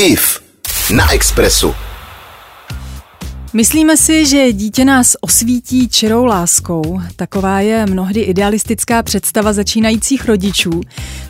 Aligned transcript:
IF 0.00 0.40
na 0.90 1.12
Expressu. 1.12 1.87
Myslíme 3.52 3.96
si, 3.96 4.26
že 4.26 4.52
dítě 4.52 4.84
nás 4.84 5.16
osvítí 5.20 5.88
čirou 5.88 6.24
láskou. 6.24 7.00
Taková 7.16 7.60
je 7.60 7.86
mnohdy 7.86 8.20
idealistická 8.20 9.02
představa 9.02 9.52
začínajících 9.52 10.24
rodičů. 10.24 10.80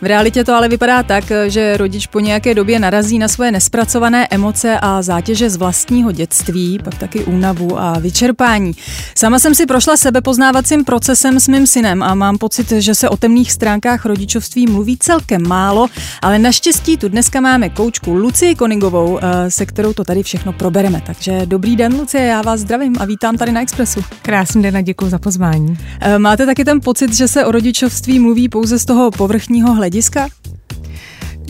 V 0.01 0.07
realitě 0.07 0.45
to 0.45 0.55
ale 0.55 0.69
vypadá 0.69 1.03
tak, 1.03 1.25
že 1.47 1.77
rodič 1.77 2.07
po 2.07 2.21
nějaké 2.21 2.55
době 2.55 2.79
narazí 2.79 3.19
na 3.19 3.29
svoje 3.29 3.53
nespracované 3.53 4.27
emoce 4.31 4.79
a 4.81 5.03
zátěže 5.03 5.51
z 5.51 5.57
vlastního 5.57 6.13
dětství, 6.13 6.79
pak 6.85 6.99
taky 6.99 7.25
únavu 7.25 7.81
a 7.81 7.99
vyčerpání. 7.99 8.73
Sama 9.19 9.39
jsem 9.39 9.55
si 9.55 9.67
prošla 9.67 9.97
sebepoznávacím 9.97 10.85
procesem 10.85 11.41
s 11.41 11.49
mým 11.49 11.67
synem 11.67 12.03
a 12.03 12.15
mám 12.15 12.39
pocit, 12.39 12.71
že 12.71 12.95
se 12.95 13.09
o 13.09 13.17
temných 13.17 13.53
stránkách 13.53 14.07
rodičovství 14.07 14.67
mluví 14.67 14.97
celkem 15.01 15.49
málo, 15.49 15.87
ale 16.23 16.39
naštěstí 16.39 16.97
tu 16.97 17.09
dneska 17.09 17.41
máme 17.41 17.69
koučku 17.69 18.15
Lucii 18.15 18.55
Konigovou, 18.55 19.19
eh, 19.23 19.51
se 19.51 19.67
kterou 19.67 19.93
to 19.93 20.05
tady 20.05 20.23
všechno 20.23 20.53
probereme. 20.53 21.03
Takže 21.07 21.47
dobrý 21.47 21.77
den, 21.77 21.95
Lucie. 21.95 22.08
Lucie, 22.09 22.27
já 22.27 22.43
vás 22.43 22.61
zdravím 22.61 22.95
a 22.99 23.05
vítám 23.05 23.37
tady 23.37 23.53
na 23.53 23.63
Expressu. 23.63 24.01
Krásný 24.23 24.63
den 24.63 24.77
a 24.77 24.81
děkuji 24.81 25.11
za 25.11 25.19
pozvání. 25.19 25.79
Eh, 26.01 26.19
máte 26.19 26.47
taky 26.47 26.65
ten 26.65 26.81
pocit, 26.81 27.15
že 27.15 27.29
se 27.29 27.45
o 27.45 27.51
rodičovství 27.51 28.19
mluví 28.19 28.49
pouze 28.49 28.79
z 28.79 28.85
toho 28.85 29.11
povrchního 29.11 29.75
hlediska? 29.75 30.29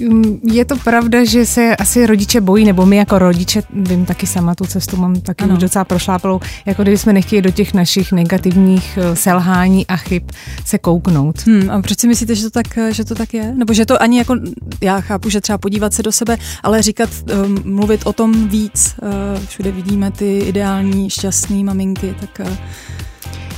Mm, 0.00 0.40
je 0.52 0.64
to 0.64 0.76
pravda, 0.76 1.24
že 1.24 1.46
se 1.46 1.76
asi 1.76 2.06
rodiče 2.06 2.40
bojí, 2.40 2.64
nebo 2.64 2.86
my 2.86 2.96
jako 2.96 3.18
rodiče, 3.18 3.62
vím 3.72 4.04
taky 4.04 4.26
sama 4.26 4.54
tu 4.54 4.66
cestu, 4.66 4.96
mám 4.96 5.20
taky 5.20 5.44
ano. 5.44 5.54
už 5.54 5.60
docela 5.60 5.84
prošláplou, 5.84 6.40
jako 6.66 6.82
kdyby 6.82 6.98
jsme 6.98 7.12
nechtěli 7.12 7.42
do 7.42 7.50
těch 7.50 7.74
našich 7.74 8.12
negativních 8.12 8.98
eh, 9.02 9.16
selhání 9.16 9.86
a 9.86 9.96
chyb 9.96 10.22
se 10.64 10.78
kouknout. 10.78 11.46
Hmm, 11.46 11.70
a 11.70 11.82
proč 11.82 12.00
si 12.00 12.08
myslíte, 12.08 12.34
že 12.34 12.42
to, 12.42 12.50
tak, 12.50 12.78
že 12.90 13.04
to 13.04 13.14
tak 13.14 13.34
je? 13.34 13.54
Nebo 13.54 13.74
že 13.74 13.86
to 13.86 14.02
ani 14.02 14.18
jako, 14.18 14.36
já 14.80 15.00
chápu, 15.00 15.30
že 15.30 15.40
třeba 15.40 15.58
podívat 15.58 15.94
se 15.94 16.02
do 16.02 16.12
sebe, 16.12 16.36
ale 16.62 16.82
říkat, 16.82 17.10
um, 17.46 17.62
mluvit 17.64 18.00
o 18.04 18.12
tom 18.12 18.48
víc, 18.48 18.94
uh, 19.02 19.46
všude 19.46 19.72
vidíme 19.72 20.10
ty 20.10 20.38
ideální, 20.38 21.10
šťastné 21.10 21.64
maminky, 21.64 22.14
tak... 22.20 22.48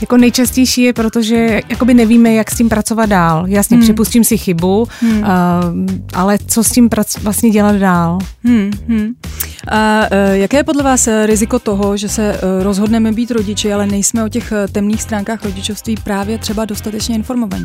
Jako 0.01 0.17
nejčastější 0.17 0.83
je, 0.83 0.93
protože 0.93 1.61
jakoby 1.69 1.95
nevíme, 1.95 2.35
jak 2.35 2.51
s 2.51 2.57
tím 2.57 2.69
pracovat 2.69 3.07
dál. 3.07 3.45
Jasně, 3.49 3.77
hmm. 3.77 3.85
připustím 3.85 4.25
si 4.25 4.39
chybu, 4.39 4.89
hmm. 5.01 5.19
uh, 5.19 5.27
ale 6.13 6.39
co 6.47 6.65
s 6.65 6.71
tím 6.71 6.89
prac- 6.89 7.23
vlastně 7.23 7.51
dělat 7.51 7.77
dál? 7.77 8.19
Hmm. 8.45 8.71
Hmm. 8.89 9.13
A 9.69 10.01
uh, 10.01 10.33
jaké 10.33 10.57
je 10.57 10.65
podle 10.65 10.83
vás 10.83 11.09
eh, 11.09 11.27
riziko 11.27 11.59
toho, 11.59 11.97
že 11.97 12.09
se 12.09 12.41
rozhodneme 12.63 13.13
být 13.13 13.31
rodiči, 13.31 13.73
ale 13.73 13.87
nejsme 13.87 14.25
o 14.25 14.29
těch 14.29 14.53
temných 14.73 15.03
stránkách 15.03 15.45
rodičovství 15.45 15.97
právě 16.05 16.39
třeba 16.39 16.65
dostatečně 16.65 17.15
informovaní? 17.15 17.65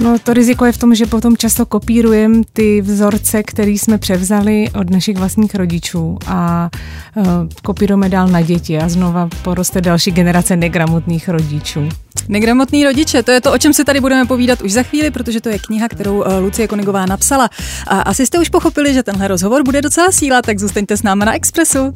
No 0.00 0.18
to 0.18 0.34
riziko 0.34 0.64
je 0.64 0.72
v 0.72 0.78
tom, 0.78 0.94
že 0.94 1.06
potom 1.06 1.36
často 1.36 1.66
kopírujeme 1.66 2.42
ty 2.52 2.80
vzorce, 2.80 3.42
které 3.42 3.70
jsme 3.70 3.98
převzali 3.98 4.70
od 4.80 4.90
našich 4.90 5.16
vlastních 5.16 5.54
rodičů 5.54 6.18
a 6.26 6.70
uh, 7.14 7.26
kopírujeme 7.62 8.08
dál 8.08 8.28
na 8.28 8.40
děti 8.40 8.78
a 8.78 8.88
znova 8.88 9.28
poroste 9.42 9.80
další 9.80 10.10
generace 10.10 10.56
negramotných 10.56 11.28
rodičů. 11.28 11.88
Negramotný 12.28 12.84
rodiče, 12.84 13.22
to 13.22 13.30
je 13.30 13.40
to, 13.40 13.52
o 13.52 13.58
čem 13.58 13.72
se 13.72 13.84
tady 13.84 14.00
budeme 14.00 14.24
povídat 14.26 14.62
už 14.62 14.72
za 14.72 14.82
chvíli, 14.82 15.10
protože 15.10 15.40
to 15.40 15.48
je 15.48 15.58
kniha, 15.58 15.88
kterou 15.88 16.18
uh, 16.18 16.24
Lucie 16.40 16.68
Konigová 16.68 17.06
napsala. 17.06 17.50
A 17.86 18.00
asi 18.00 18.26
jste 18.26 18.38
už 18.38 18.48
pochopili, 18.48 18.94
že 18.94 19.02
tenhle 19.02 19.28
rozhovor 19.28 19.62
bude 19.64 19.82
docela 19.82 20.12
síla, 20.12 20.42
tak 20.42 20.58
zůstaňte 20.58 20.96
s 20.96 21.02
náma 21.02 21.24
na 21.24 21.34
Expressu. 21.34 21.94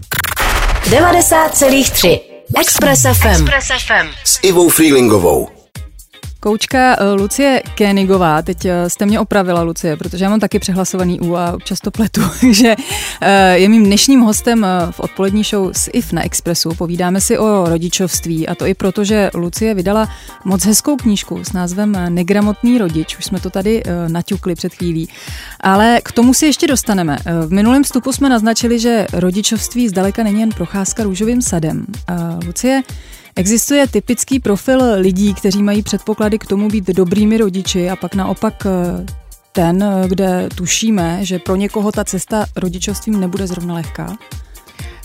90,3 0.91 2.21
Express 2.61 3.03
FM. 3.03 3.29
Express 3.29 3.67
FM. 3.67 4.09
S 4.25 4.39
Ivou 4.43 4.69
Freelingovou. 4.69 5.60
Koučka 6.43 6.97
eh, 7.01 7.13
Lucie 7.13 7.63
Kénigová, 7.75 8.43
teď 8.43 8.65
eh, 8.65 8.91
jste 8.91 9.07
mě 9.07 9.21
opravila, 9.21 9.63
Lucie, 9.63 9.97
protože 9.97 10.25
já 10.25 10.31
mám 10.31 10.41
taky 10.41 10.59
přehlasovaný 10.59 11.21
U 11.21 11.37
a 11.37 11.53
občas 11.53 11.81
to 11.81 11.91
pletu, 11.91 12.21
takže 12.41 12.77
eh, 13.21 13.59
je 13.59 13.69
mým 13.69 13.85
dnešním 13.85 14.21
hostem 14.21 14.67
v 14.91 15.01
odpolední 15.01 15.45
show 15.45 15.71
s 15.73 15.91
IF 15.93 16.13
na 16.13 16.25
Expressu. 16.25 16.75
Povídáme 16.75 17.21
si 17.21 17.39
o 17.39 17.65
rodičovství 17.69 18.49
a 18.49 18.55
to 18.55 18.67
i 18.67 18.75
proto, 18.75 19.05
že 19.05 19.31
Lucie 19.35 19.75
vydala 19.75 20.09
moc 20.45 20.65
hezkou 20.65 20.97
knížku 20.97 21.45
s 21.45 21.53
názvem 21.53 21.97
Negramotný 22.09 22.79
rodič, 22.79 23.19
už 23.19 23.25
jsme 23.25 23.41
to 23.41 23.51
tady 23.51 23.83
naťukli 24.09 24.55
před 24.55 24.75
chvílí. 24.75 25.09
Ale 25.61 26.01
k 26.05 26.13
tomu 26.13 26.35
si 26.35 26.47
ještě 26.47 26.67
dostaneme. 26.67 27.19
V 27.47 27.53
minulém 27.53 27.85
vstupu 27.85 28.13
jsme 28.13 28.29
naznačili, 28.29 28.79
že 28.79 29.07
rodičovství 29.13 29.89
zdaleka 29.89 30.23
není 30.23 30.41
jen 30.41 30.51
procházka 30.51 31.03
růžovým 31.03 31.43
sadem. 31.43 31.87
Lucie, 32.47 32.83
Existuje 33.37 33.89
typický 33.89 34.41
profil 34.41 34.81
lidí, 34.97 35.35
kteří 35.35 35.63
mají 35.63 35.83
předpoklady 35.83 36.39
k 36.39 36.47
tomu 36.47 36.69
být 36.69 36.87
dobrými 36.87 37.39
rodiči 37.39 37.91
a 37.91 37.97
pak 37.97 38.15
naopak 38.15 38.67
eh, 38.67 39.07
ten, 39.53 39.83
eh, 39.83 40.09
kde 40.09 40.49
tušíme, 40.55 41.25
že 41.25 41.39
pro 41.39 41.57
někoho 41.57 41.93
ta 41.93 42.05
cesta 42.05 42.47
rodičovstvím 42.57 43.21
nebude 43.21 43.47
zrovna 43.47 43.75
lehká? 43.75 44.17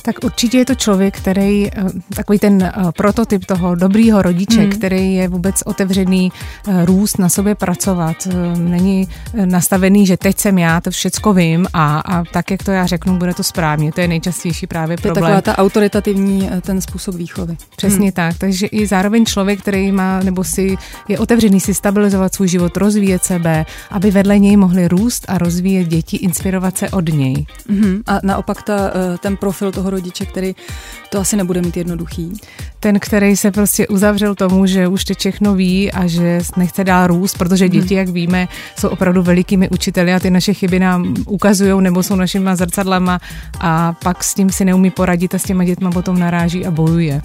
Tak 0.05 0.15
určitě 0.23 0.57
je 0.57 0.65
to 0.65 0.75
člověk, 0.75 1.17
který, 1.17 1.67
eh, 1.67 1.71
takový 2.15 2.39
ten 2.39 2.63
eh, 2.63 2.71
prototyp 2.97 3.45
toho 3.45 3.75
dobrýho 3.75 4.21
rodiče, 4.21 4.61
mm. 4.61 4.69
který 4.69 5.15
je 5.15 5.27
vůbec 5.27 5.63
otevřený 5.65 6.31
eh, 6.67 6.85
růst, 6.85 7.19
na 7.19 7.29
sobě 7.29 7.55
pracovat. 7.55 8.27
Není 8.57 9.07
nastavený, 9.45 10.05
že 10.05 10.17
teď 10.17 10.37
jsem 10.39 10.57
já, 10.57 10.81
to 10.81 10.91
všecko 10.91 11.33
vím 11.33 11.67
a, 11.73 11.99
a 11.99 12.23
tak, 12.23 12.51
jak 12.51 12.63
to 12.63 12.71
já 12.71 12.85
řeknu, 12.85 13.17
bude 13.17 13.33
to 13.33 13.43
správně. 13.43 13.91
To 13.91 14.01
je 14.01 14.07
nejčastější 14.07 14.67
právě 14.67 14.97
problém. 14.97 15.13
To 15.13 15.19
je 15.19 15.23
taková 15.23 15.41
ta 15.41 15.57
autoritativní 15.63 16.49
ten 16.61 16.81
způsob 16.81 17.15
výchovy. 17.15 17.57
Přesně 17.77 18.05
mm. 18.05 18.11
tak. 18.11 18.37
Takže 18.37 18.67
i 18.67 18.87
zároveň 18.87 19.25
člověk, 19.25 19.61
který 19.61 19.91
má, 19.91 20.19
nebo 20.23 20.43
si 20.43 20.77
je 21.07 21.19
otevřený 21.19 21.59
si 21.59 21.73
stabilizovat 21.73 22.35
svůj 22.35 22.47
život, 22.47 22.77
rozvíjet 22.77 23.23
sebe, 23.23 23.65
aby 23.91 24.11
vedle 24.11 24.39
něj 24.39 24.57
mohli 24.57 24.87
růst 24.87 25.25
a 25.27 25.37
rozvíjet 25.37 25.87
děti, 25.87 26.17
inspirovat 26.17 26.77
se 26.77 26.89
od 26.89 27.09
něj. 27.09 27.45
Mm. 27.67 28.01
A 28.07 28.19
naopak 28.23 28.63
ta, 28.63 28.91
ten 29.19 29.37
profil 29.37 29.71
toho 29.71 29.94
rodiče, 29.95 30.25
který 30.25 30.55
to 31.09 31.19
asi 31.19 31.35
nebude 31.35 31.61
mít 31.61 31.77
jednoduchý. 31.77 32.33
Ten, 32.79 32.99
který 32.99 33.37
se 33.37 33.51
prostě 33.51 33.87
uzavřel 33.87 34.35
tomu, 34.35 34.65
že 34.65 34.87
už 34.87 35.05
teď 35.05 35.17
všechno 35.19 35.55
ví 35.55 35.91
a 35.91 36.07
že 36.07 36.39
nechce 36.57 36.83
dál 36.83 37.07
růst, 37.07 37.37
protože 37.37 37.69
děti, 37.69 37.95
hmm. 37.95 37.97
jak 37.97 38.09
víme, 38.09 38.47
jsou 38.79 38.89
opravdu 38.89 39.23
velikými 39.23 39.69
učiteli 39.69 40.13
a 40.13 40.19
ty 40.19 40.29
naše 40.29 40.53
chyby 40.53 40.79
nám 40.79 41.15
ukazují 41.27 41.81
nebo 41.81 42.03
jsou 42.03 42.15
našimi 42.15 42.49
zrcadlama 42.53 43.19
a 43.59 43.93
pak 44.03 44.23
s 44.23 44.33
tím 44.33 44.49
si 44.49 44.65
neumí 44.65 44.91
poradit 44.91 45.35
a 45.35 45.39
s 45.39 45.43
těma 45.43 45.63
dětma 45.63 45.91
potom 45.91 46.19
naráží 46.19 46.65
a 46.65 46.71
bojuje. 46.71 47.21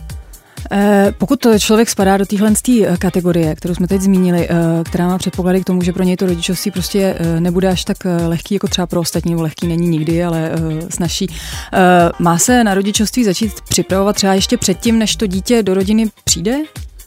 Eh, 0.71 1.15
pokud 1.19 1.47
člověk 1.59 1.91
spadá 1.91 2.17
do 2.17 2.27
téhle 2.27 2.53
eh, 2.69 2.97
kategorie, 2.97 3.55
kterou 3.55 3.75
jsme 3.75 3.89
teď 3.89 4.01
zmínili, 4.01 4.49
eh, 4.51 4.55
která 4.85 5.07
má 5.07 5.19
předpoklady 5.19 5.61
k 5.61 5.65
tomu, 5.65 5.83
že 5.83 5.93
pro 5.93 6.03
něj 6.03 6.17
to 6.17 6.27
rodičovství 6.27 6.71
prostě 6.71 7.17
nebude 7.39 7.69
až 7.69 7.85
tak 7.85 7.97
lehký 8.27 8.55
jako 8.55 8.69
třeba 8.69 8.87
pro 8.87 9.01
ostatní, 9.01 9.31
nebo 9.31 9.43
lehký 9.43 9.67
není 9.67 9.89
nikdy, 9.89 10.25
ale 10.25 10.53
snaží. 10.89 11.27
Má 12.19 12.39
se 12.39 12.65
na 12.65 12.75
rodičovství 12.75 13.25
začít 13.25 13.61
připravovat 13.69 14.17
třeba 14.17 14.35
ještě 14.35 14.57
předtím, 14.57 14.99
než 14.99 15.17
to 15.17 15.27
dítě 15.27 15.63
do 15.63 15.75
rodiny 15.75 16.09
přijde? 16.25 16.57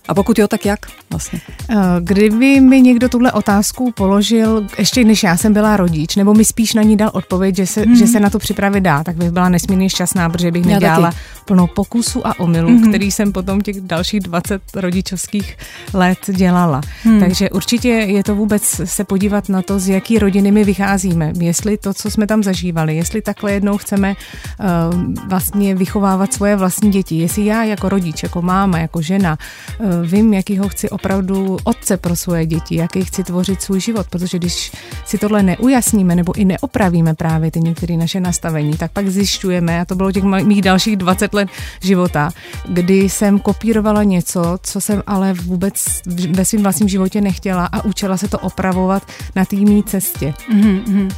A 0.08 0.14
pokud 0.14 0.40
jo, 0.40 0.48
tak 0.48 0.66
jak 0.66 0.80
vlastně? 1.10 1.42
Eh, 1.70 1.76
kdyby 2.00 2.60
mi 2.60 2.82
někdo 2.82 3.10
tuhle 3.10 3.32
otázku 3.32 3.92
položil, 3.92 4.68
ještě 4.78 5.04
než 5.04 5.24
já 5.24 5.38
jsem 5.38 5.54
byla 5.54 5.78
rodič, 5.78 6.16
nebo 6.16 6.34
mi 6.34 6.46
spíš 6.46 6.74
na 6.74 6.84
ní 6.84 6.98
dal 6.98 7.12
odpověď, 7.14 7.56
že 7.56 7.68
se, 7.68 7.86
mm. 7.86 7.96
že 7.96 8.08
se 8.08 8.20
na 8.20 8.30
to 8.30 8.40
připravit 8.40 8.82
dá, 8.82 9.04
tak 9.04 9.16
bych 9.16 9.32
byla 9.32 9.50
nesmírně 9.50 9.90
šťastná, 9.90 10.30
protože 10.30 10.52
bych 10.52 10.66
nedělala 10.66 11.12
plno 11.46 11.68
pokusů 11.68 12.28
a 12.28 12.40
omylů, 12.40 12.70
mm. 12.70 12.90
který 12.90 13.12
jsem 13.12 13.32
potom 13.32 13.62
těch 13.62 13.82
dalších 13.82 14.20
20 14.20 14.62
rodičovských 14.76 15.58
let 15.94 16.18
dělala. 16.28 16.82
Mm. 17.06 17.20
Takže 17.20 17.50
určitě 17.50 17.90
je 17.90 18.24
to 18.24 18.36
vůbec 18.36 18.82
se 18.84 19.04
podívat 19.04 19.50
na 19.50 19.62
to, 19.62 19.80
z 19.80 19.90
jaký 19.90 20.20
rodiny 20.20 20.52
my 20.52 20.64
vycházíme, 20.64 21.34
jestli 21.40 21.78
to, 21.78 21.94
co 21.94 22.12
jsme 22.12 22.28
tam 22.28 22.44
zažívali, 22.44 22.96
jestli 22.96 23.22
takhle 23.22 23.52
jednou 23.52 23.78
chceme 23.78 24.14
uh, 24.14 25.14
vlastně 25.30 25.76
vychovávat 25.76 26.34
svoje 26.34 26.56
vlastní 26.56 26.92
děti, 26.92 27.16
jestli 27.16 27.46
já 27.46 27.64
jako 27.64 27.90
rodič, 27.90 28.24
jako 28.24 28.42
máma, 28.42 28.80
jako 28.80 29.02
žena, 29.02 29.38
uh, 29.80 29.93
vím, 30.02 30.34
jakýho 30.34 30.70
chci 30.70 30.90
opravdu 30.90 31.58
otce 31.64 31.98
pro 31.98 32.16
svoje 32.16 32.46
děti, 32.46 32.76
jaký 32.76 33.06
chci 33.06 33.24
tvořit 33.24 33.62
svůj 33.62 33.80
život, 33.80 34.08
protože 34.10 34.40
když 34.40 34.72
si 35.06 35.18
tohle 35.18 35.44
neujasníme 35.44 36.16
nebo 36.16 36.34
i 36.36 36.46
neopravíme 36.46 37.14
právě 37.14 37.52
ty 37.52 37.60
některé 37.60 37.98
naše 37.98 38.20
nastavení, 38.20 38.78
tak 38.78 38.92
pak 38.92 39.10
zjišťujeme, 39.10 39.82
a 39.82 39.86
to 39.86 39.96
bylo 39.96 40.12
těch 40.12 40.24
mých 40.24 40.62
dalších 40.62 40.98
20 40.98 41.34
let 41.34 41.50
života, 41.82 42.32
kdy 42.70 43.10
jsem 43.10 43.40
kopírovala 43.40 44.04
něco, 44.04 44.58
co 44.64 44.82
jsem 44.82 45.04
ale 45.08 45.34
vůbec 45.34 45.86
ve 46.30 46.46
svém 46.46 46.64
vlastním 46.64 46.90
životě 46.90 47.22
nechtěla 47.22 47.66
a 47.66 47.86
učila 47.86 48.18
se 48.18 48.28
to 48.28 48.40
opravovat 48.40 49.04
na 49.36 49.46
té 49.46 49.56
mý 49.56 49.84
cestě. 49.84 50.34
Mm-hmm. 50.54 51.10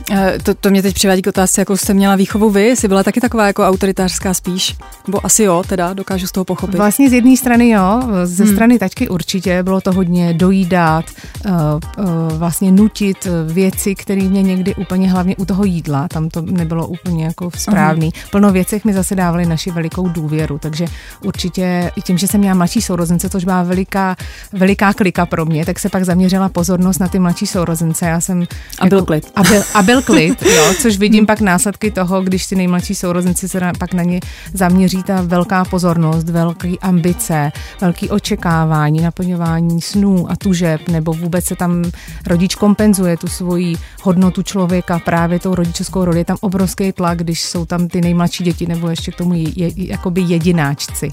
To, 0.43 0.53
to 0.53 0.69
mě 0.69 0.81
teď 0.81 0.93
přivádí 0.93 1.21
k 1.21 1.27
otázce, 1.27 1.61
jakou 1.61 1.77
jste 1.77 1.93
měla 1.93 2.15
výchovu 2.15 2.49
vy, 2.49 2.75
jsi 2.75 2.87
byla 2.87 3.03
taky 3.03 3.21
taková 3.21 3.47
jako 3.47 3.63
autoritářská 3.63 4.33
spíš, 4.33 4.75
nebo 5.07 5.25
asi 5.25 5.43
jo, 5.43 5.63
teda 5.67 5.93
dokážu 5.93 6.27
z 6.27 6.31
toho 6.31 6.45
pochopit. 6.45 6.77
Vlastně 6.77 7.09
z 7.09 7.13
jedné 7.13 7.37
strany 7.37 7.69
jo, 7.69 8.01
ze 8.23 8.47
strany 8.47 8.64
strany 8.65 8.79
taťky 8.79 9.09
určitě 9.09 9.63
bylo 9.63 9.81
to 9.81 9.91
hodně 9.91 10.33
dojídat, 10.33 11.05
uh, 11.45 11.51
uh, 11.51 12.37
vlastně 12.37 12.71
nutit 12.71 13.27
věci, 13.47 13.95
které 13.95 14.21
mě 14.21 14.43
někdy 14.43 14.75
úplně 14.75 15.11
hlavně 15.11 15.35
u 15.35 15.45
toho 15.45 15.63
jídla, 15.63 16.07
tam 16.07 16.29
to 16.29 16.41
nebylo 16.41 16.87
úplně 16.87 17.25
jako 17.25 17.51
správný. 17.57 18.09
Uh-huh. 18.09 18.29
Plno 18.31 18.51
věcech 18.51 18.85
mi 18.85 18.93
zase 18.93 19.15
dávali 19.15 19.45
naši 19.45 19.71
velikou 19.71 20.09
důvěru, 20.09 20.57
takže 20.57 20.85
určitě 21.21 21.91
i 21.95 22.01
tím, 22.01 22.17
že 22.17 22.27
jsem 22.27 22.39
měla 22.39 22.55
mladší 22.55 22.81
sourozence, 22.81 23.29
což 23.29 23.45
byla 23.45 23.63
veliká, 23.63 24.15
veliká 24.53 24.93
klika 24.93 25.25
pro 25.25 25.45
mě, 25.45 25.65
tak 25.65 25.79
se 25.79 25.89
pak 25.89 26.05
zaměřila 26.05 26.49
pozornost 26.49 26.99
na 26.99 27.07
ty 27.07 27.19
mladší 27.19 27.47
sourozence. 27.47 28.05
Já 28.05 28.21
jsem 28.21 28.43
a 28.79 28.87
byl 28.87 28.97
jako, 28.97 29.05
klid. 29.05 29.31
A 29.35 29.43
byl, 29.43 29.63
a 29.73 29.81
byl 29.81 30.01
klid, 30.09 30.41
jo, 30.41 30.73
což 30.81 30.97
vidím 30.97 31.25
pak 31.25 31.41
následky 31.41 31.91
toho, 31.91 32.21
když 32.21 32.47
ty 32.47 32.55
nejmladší 32.55 32.95
sourozenci 32.95 33.49
se 33.49 33.59
pak 33.79 33.93
na 33.93 34.03
ně 34.03 34.19
zaměří 34.53 35.03
ta 35.03 35.21
velká 35.21 35.65
pozornost, 35.65 36.29
velký 36.29 36.79
ambice, 36.79 37.51
velký 37.81 38.09
očekávání, 38.09 38.54
naplňování 39.01 39.81
snů 39.81 40.31
a 40.31 40.35
tužeb, 40.35 40.87
nebo 40.87 41.13
vůbec 41.13 41.45
se 41.45 41.55
tam 41.55 41.83
rodič 42.27 42.55
kompenzuje 42.55 43.17
tu 43.17 43.27
svoji 43.27 43.75
hodnotu 44.01 44.43
člověka 44.43 44.99
právě 44.99 45.39
tou 45.39 45.55
rodičovskou 45.55 46.05
roli. 46.05 46.17
Je 46.17 46.25
tam 46.25 46.37
obrovský 46.41 46.91
tlak, 46.91 47.17
když 47.17 47.41
jsou 47.41 47.65
tam 47.65 47.87
ty 47.87 48.01
nejmladší 48.01 48.43
děti 48.43 48.65
nebo 48.67 48.89
ještě 48.89 49.11
k 49.11 49.15
tomu 49.15 49.33
je, 49.33 49.49
je, 49.55 49.71
jakoby 49.75 50.21
jedináčci. 50.21 51.11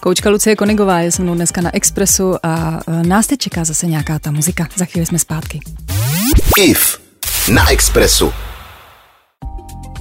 Koučka 0.00 0.30
Lucie 0.30 0.56
Konigová 0.56 1.00
je 1.00 1.12
se 1.12 1.22
mnou 1.22 1.34
dneska 1.34 1.60
na 1.60 1.74
Expressu 1.74 2.34
a 2.42 2.80
e, 2.86 3.02
nás 3.06 3.26
teď 3.26 3.40
čeká 3.40 3.64
zase 3.64 3.86
nějaká 3.86 4.18
ta 4.18 4.30
muzika. 4.30 4.68
Za 4.76 4.84
chvíli 4.84 5.06
jsme 5.06 5.18
zpátky. 5.18 5.60
IF 6.58 7.00
na 7.52 7.70
Expressu. 7.70 8.32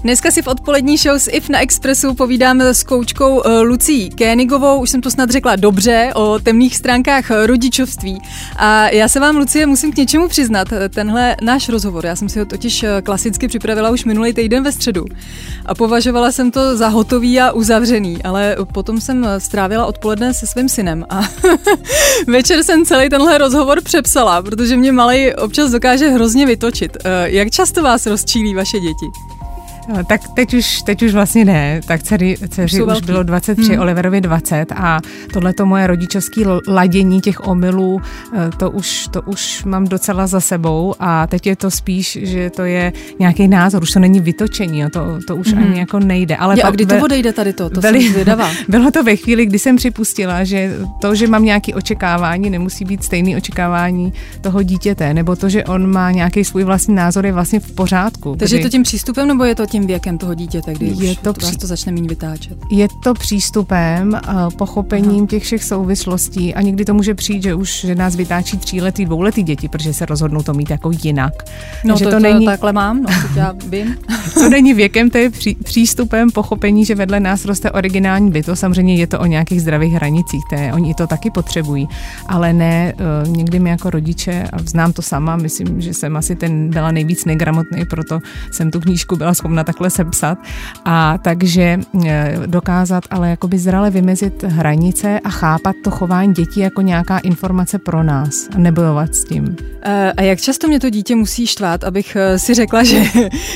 Dneska 0.03 0.31
si 0.31 0.41
v 0.41 0.47
odpolední 0.47 0.97
show 0.97 1.15
s 1.15 1.29
IF 1.31 1.49
na 1.49 1.59
Expressu 1.59 2.13
povídáme 2.13 2.73
s 2.73 2.83
koučkou 2.83 3.41
eh, 3.45 3.59
Lucí 3.59 4.09
Kénigovou, 4.09 4.81
už 4.81 4.89
jsem 4.89 5.01
to 5.01 5.11
snad 5.11 5.29
řekla 5.29 5.55
dobře, 5.55 6.11
o 6.15 6.39
temných 6.39 6.75
stránkách 6.75 7.31
eh, 7.31 7.47
rodičovství. 7.47 8.21
A 8.55 8.89
já 8.89 9.07
se 9.07 9.19
vám, 9.19 9.37
Lucie, 9.37 9.65
musím 9.65 9.91
k 9.91 9.97
něčemu 9.97 10.27
přiznat. 10.27 10.67
Tenhle 10.89 11.35
náš 11.41 11.69
rozhovor, 11.69 12.05
já 12.05 12.15
jsem 12.15 12.29
si 12.29 12.39
ho 12.39 12.45
totiž 12.45 12.83
eh, 12.83 13.01
klasicky 13.01 13.47
připravila 13.47 13.89
už 13.89 14.05
minulý 14.05 14.33
týden 14.33 14.63
ve 14.63 14.71
středu. 14.71 15.05
A 15.65 15.75
považovala 15.75 16.31
jsem 16.31 16.51
to 16.51 16.77
za 16.77 16.87
hotový 16.87 17.39
a 17.39 17.51
uzavřený, 17.51 18.23
ale 18.23 18.55
potom 18.73 19.01
jsem 19.01 19.27
strávila 19.37 19.85
odpoledne 19.85 20.33
se 20.33 20.47
svým 20.47 20.69
synem 20.69 21.05
a 21.09 21.21
večer 22.27 22.63
jsem 22.63 22.85
celý 22.85 23.09
tenhle 23.09 23.37
rozhovor 23.37 23.81
přepsala, 23.83 24.41
protože 24.41 24.77
mě 24.77 24.91
malý 24.91 25.35
občas 25.35 25.71
dokáže 25.71 26.09
hrozně 26.09 26.45
vytočit. 26.45 26.97
Jak 27.23 27.51
často 27.51 27.83
vás 27.83 28.05
rozčílí 28.05 28.55
vaše 28.55 28.79
děti? 28.79 29.38
No, 29.87 30.03
tak 30.03 30.21
teď 30.33 30.53
už, 30.53 30.81
teď 30.81 31.03
už 31.03 31.13
vlastně 31.13 31.45
ne. 31.45 31.81
Tak 31.87 32.03
dceři, 32.03 32.37
dceři 32.49 32.83
už 32.83 33.01
bylo 33.01 33.23
23, 33.23 33.71
hmm. 33.71 33.79
Oliverovi 33.79 34.21
20 34.21 34.71
a 34.75 34.99
tohle 35.33 35.53
to 35.53 35.65
moje 35.65 35.87
rodičovské 35.87 36.41
ladění 36.67 37.21
těch 37.21 37.47
omylů, 37.47 38.01
eh, 38.37 38.49
to 38.57 38.71
už, 38.71 39.07
to 39.11 39.21
už 39.21 39.63
mám 39.63 39.85
docela 39.85 40.27
za 40.27 40.39
sebou 40.39 40.95
a 40.99 41.27
teď 41.27 41.47
je 41.47 41.55
to 41.55 41.71
spíš, 41.71 42.17
že 42.21 42.49
to 42.49 42.61
je 42.61 42.93
nějaký 43.19 43.47
názor, 43.47 43.83
už 43.83 43.91
to 43.91 43.99
není 43.99 44.19
vytočení, 44.19 44.79
jo, 44.79 44.89
to, 44.93 45.19
to 45.27 45.35
už 45.35 45.47
hmm. 45.47 45.63
ani 45.63 45.79
jako 45.79 45.99
nejde. 45.99 46.35
Ale 46.35 46.59
je, 46.59 46.63
a 46.63 46.71
kdy 46.71 46.85
to 46.85 46.95
odejde 47.03 47.33
tady 47.33 47.53
to? 47.53 47.69
To 47.69 47.81
veli, 47.81 48.01
jsem 48.01 48.39
Bylo 48.69 48.91
to 48.91 49.03
ve 49.03 49.15
chvíli, 49.15 49.45
kdy 49.45 49.59
jsem 49.59 49.75
připustila, 49.75 50.43
že 50.43 50.73
to, 51.01 51.15
že 51.15 51.27
mám 51.27 51.45
nějaké 51.45 51.73
očekávání, 51.73 52.49
nemusí 52.49 52.85
být 52.85 53.03
stejný 53.03 53.37
očekávání 53.37 54.13
toho 54.41 54.63
dítěte, 54.63 55.13
nebo 55.13 55.35
to, 55.35 55.49
že 55.49 55.63
on 55.63 55.91
má 55.91 56.11
nějaký 56.11 56.43
svůj 56.43 56.63
vlastní 56.63 56.95
názor, 56.95 57.25
je 57.25 57.31
vlastně 57.31 57.59
v 57.59 57.71
pořádku. 57.71 58.35
Takže 58.35 58.55
kdy... 58.55 58.63
je 58.63 58.69
to 58.69 58.71
tím 58.71 58.83
přístupem, 58.83 59.27
nebo 59.27 59.43
je 59.43 59.55
to 59.55 59.65
tím 59.65 59.78
tím 59.79 59.87
věkem 59.87 60.17
toho 60.17 60.33
dítěte, 60.33 60.73
kdy 60.73 60.85
je 61.05 61.15
to, 61.15 61.33
vás 61.41 61.57
to 61.57 61.67
začne 61.67 61.91
méně 61.91 62.09
vytáčet? 62.09 62.57
Je 62.71 62.87
to 63.03 63.13
přístupem, 63.13 64.15
eh, 64.15 64.19
pochopením 64.57 65.17
Aha. 65.17 65.27
těch 65.27 65.43
všech 65.43 65.63
souvislostí 65.63 66.55
a 66.55 66.61
někdy 66.61 66.85
to 66.85 66.93
může 66.93 67.15
přijít, 67.15 67.43
že 67.43 67.53
už 67.53 67.85
že 67.85 67.95
nás 67.95 68.15
vytáčí 68.15 68.57
tříletý, 68.57 69.05
dvouletý 69.05 69.43
děti, 69.43 69.69
protože 69.69 69.93
se 69.93 70.05
rozhodnou 70.05 70.43
to 70.43 70.53
mít 70.53 70.69
jako 70.69 70.91
jinak. 71.03 71.33
No 71.85 71.97
že 71.97 72.05
to, 72.05 72.11
to, 72.11 72.19
není... 72.19 72.45
takhle 72.45 72.73
mám, 72.73 73.01
no, 73.01 73.09
to 73.33 73.39
já 73.39 73.53
vím. 73.69 73.97
to 74.33 74.49
není 74.49 74.73
věkem, 74.73 75.09
to 75.09 75.17
je 75.17 75.29
pří, 75.29 75.55
přístupem, 75.55 76.31
pochopení, 76.31 76.85
že 76.85 76.95
vedle 76.95 77.19
nás 77.19 77.45
roste 77.45 77.71
originální 77.71 78.31
byto. 78.31 78.55
Samozřejmě 78.55 78.95
je 78.95 79.07
to 79.07 79.19
o 79.19 79.25
nějakých 79.25 79.61
zdravých 79.61 79.93
hranicích, 79.93 80.41
to 80.49 80.55
je, 80.55 80.73
oni 80.73 80.93
to 80.93 81.07
taky 81.07 81.31
potřebují, 81.31 81.87
ale 82.27 82.53
ne, 82.53 82.93
uh, 83.23 83.35
někdy 83.35 83.59
mi 83.59 83.69
jako 83.69 83.89
rodiče, 83.89 84.43
a 84.53 84.57
znám 84.65 84.93
to 84.93 85.01
sama, 85.01 85.35
myslím, 85.35 85.81
že 85.81 85.93
jsem 85.93 86.17
asi 86.17 86.35
ten 86.35 86.69
byla 86.69 86.91
nejvíc 86.91 87.25
negramotný, 87.25 87.85
proto 87.85 88.19
jsem 88.51 88.71
tu 88.71 88.79
knížku 88.79 89.15
byla 89.15 89.33
schopna 89.33 89.58
takhle 89.63 89.89
sepsat. 89.89 90.37
A 90.85 91.17
takže 91.17 91.79
e, 92.05 92.33
dokázat 92.45 93.03
ale 93.09 93.29
jakoby 93.29 93.57
zrale 93.57 93.89
vymezit 93.89 94.43
hranice 94.43 95.19
a 95.19 95.29
chápat 95.29 95.75
to 95.83 95.91
chování 95.91 96.33
dětí 96.33 96.59
jako 96.59 96.81
nějaká 96.81 97.17
informace 97.17 97.79
pro 97.79 98.03
nás 98.03 98.47
a 98.55 98.57
nebojovat 98.57 99.15
s 99.15 99.25
tím. 99.25 99.55
E, 99.81 100.11
a 100.11 100.21
jak 100.21 100.39
často 100.39 100.67
mě 100.67 100.79
to 100.79 100.89
dítě 100.89 101.15
musí 101.15 101.47
štvát, 101.47 101.83
abych 101.83 102.15
e, 102.15 102.39
si 102.39 102.53
řekla, 102.53 102.83
že, 102.89 103.03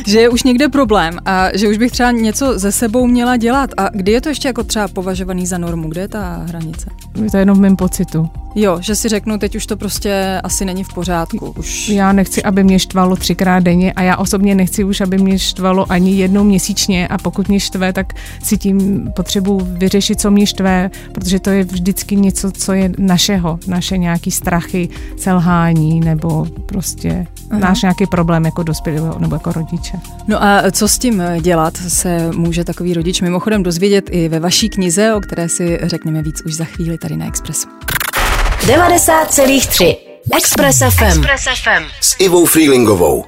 že 0.07 0.19
je 0.21 0.29
už 0.29 0.44
někde 0.44 0.69
problém 0.69 1.19
a 1.25 1.57
že 1.57 1.67
už 1.67 1.77
bych 1.77 1.91
třeba 1.91 2.11
něco 2.11 2.59
ze 2.59 2.71
sebou 2.71 3.07
měla 3.07 3.38
dělat? 3.38 3.69
A 3.77 3.89
kdy 3.89 4.11
je 4.11 4.21
to 4.21 4.29
ještě 4.29 4.47
jako 4.47 4.63
třeba 4.63 4.88
považovaný 4.88 5.47
za 5.47 5.57
normu? 5.57 5.89
Kde 5.89 6.01
je 6.01 6.07
ta 6.07 6.44
hranice? 6.47 6.89
Je 7.23 7.31
to 7.31 7.38
jenom 7.38 7.57
v 7.57 7.61
mém 7.61 7.75
pocitu. 7.75 8.29
Jo, 8.55 8.77
že 8.81 8.95
si 8.95 9.09
řeknu, 9.09 9.38
teď 9.38 9.55
už 9.55 9.65
to 9.65 9.77
prostě 9.77 10.39
asi 10.44 10.65
není 10.65 10.83
v 10.83 10.94
pořádku. 10.94 11.53
Už... 11.57 11.89
Já 11.89 12.11
nechci, 12.11 12.44
aby 12.44 12.63
mě 12.63 12.79
štvalo 12.79 13.15
třikrát 13.15 13.59
denně 13.59 13.94
a 13.94 14.01
já 14.01 14.17
osobně 14.17 14.55
nechci 14.55 14.83
už, 14.83 15.01
aby 15.01 15.17
mě 15.17 15.39
štvalo 15.39 15.91
ani 15.91 16.11
jednou 16.11 16.44
měsíčně 16.44 17.07
a 17.07 17.17
pokud 17.17 17.47
mě 17.47 17.59
štve, 17.59 17.94
tak 17.94 18.13
si 18.44 18.57
tím 18.57 19.07
potřebuji 19.15 19.61
vyřešit, 19.63 20.21
co 20.21 20.31
mě 20.31 20.45
štve, 20.45 20.89
protože 21.11 21.39
to 21.39 21.50
je 21.50 21.63
vždycky 21.63 22.15
něco, 22.15 22.51
co 22.51 22.73
je 22.73 22.91
našeho, 22.97 23.59
naše 23.67 23.97
nějaký 23.97 24.31
strachy, 24.31 24.89
selhání 25.17 26.00
nebo 26.00 26.47
prostě 26.65 27.27
Aha. 27.51 27.59
náš 27.59 27.81
nějaký 27.81 28.05
problém 28.05 28.45
jako 28.45 28.63
dospělého 28.63 29.19
nebo 29.19 29.35
jako 29.35 29.51
rodiče. 29.51 29.97
No 30.27 30.44
a 30.44 30.71
co 30.71 30.88
s 30.88 30.97
tím 30.97 31.23
dělat, 31.41 31.77
se 31.77 32.31
může 32.35 32.63
takový 32.63 32.94
rodič 32.94 33.21
mimochodem 33.21 33.63
dozvědět 33.63 34.09
i 34.11 34.29
ve 34.29 34.39
vaší 34.39 34.69
knize, 34.69 35.13
o 35.13 35.19
které 35.19 35.50
si 35.50 35.79
řekneme 35.83 36.21
víc 36.21 36.41
už 36.45 36.53
za 36.53 36.65
chvíli 36.65 36.97
tady 36.97 37.17
na 37.17 37.27
Expressu. 37.27 37.67
90,3 38.63 39.95
Express 40.38 40.77
FM. 40.77 41.04
Express 41.04 41.44
FM. 41.63 41.83
S 42.01 42.15
Ivou 42.19 42.45
Freelingovou. 42.45 43.25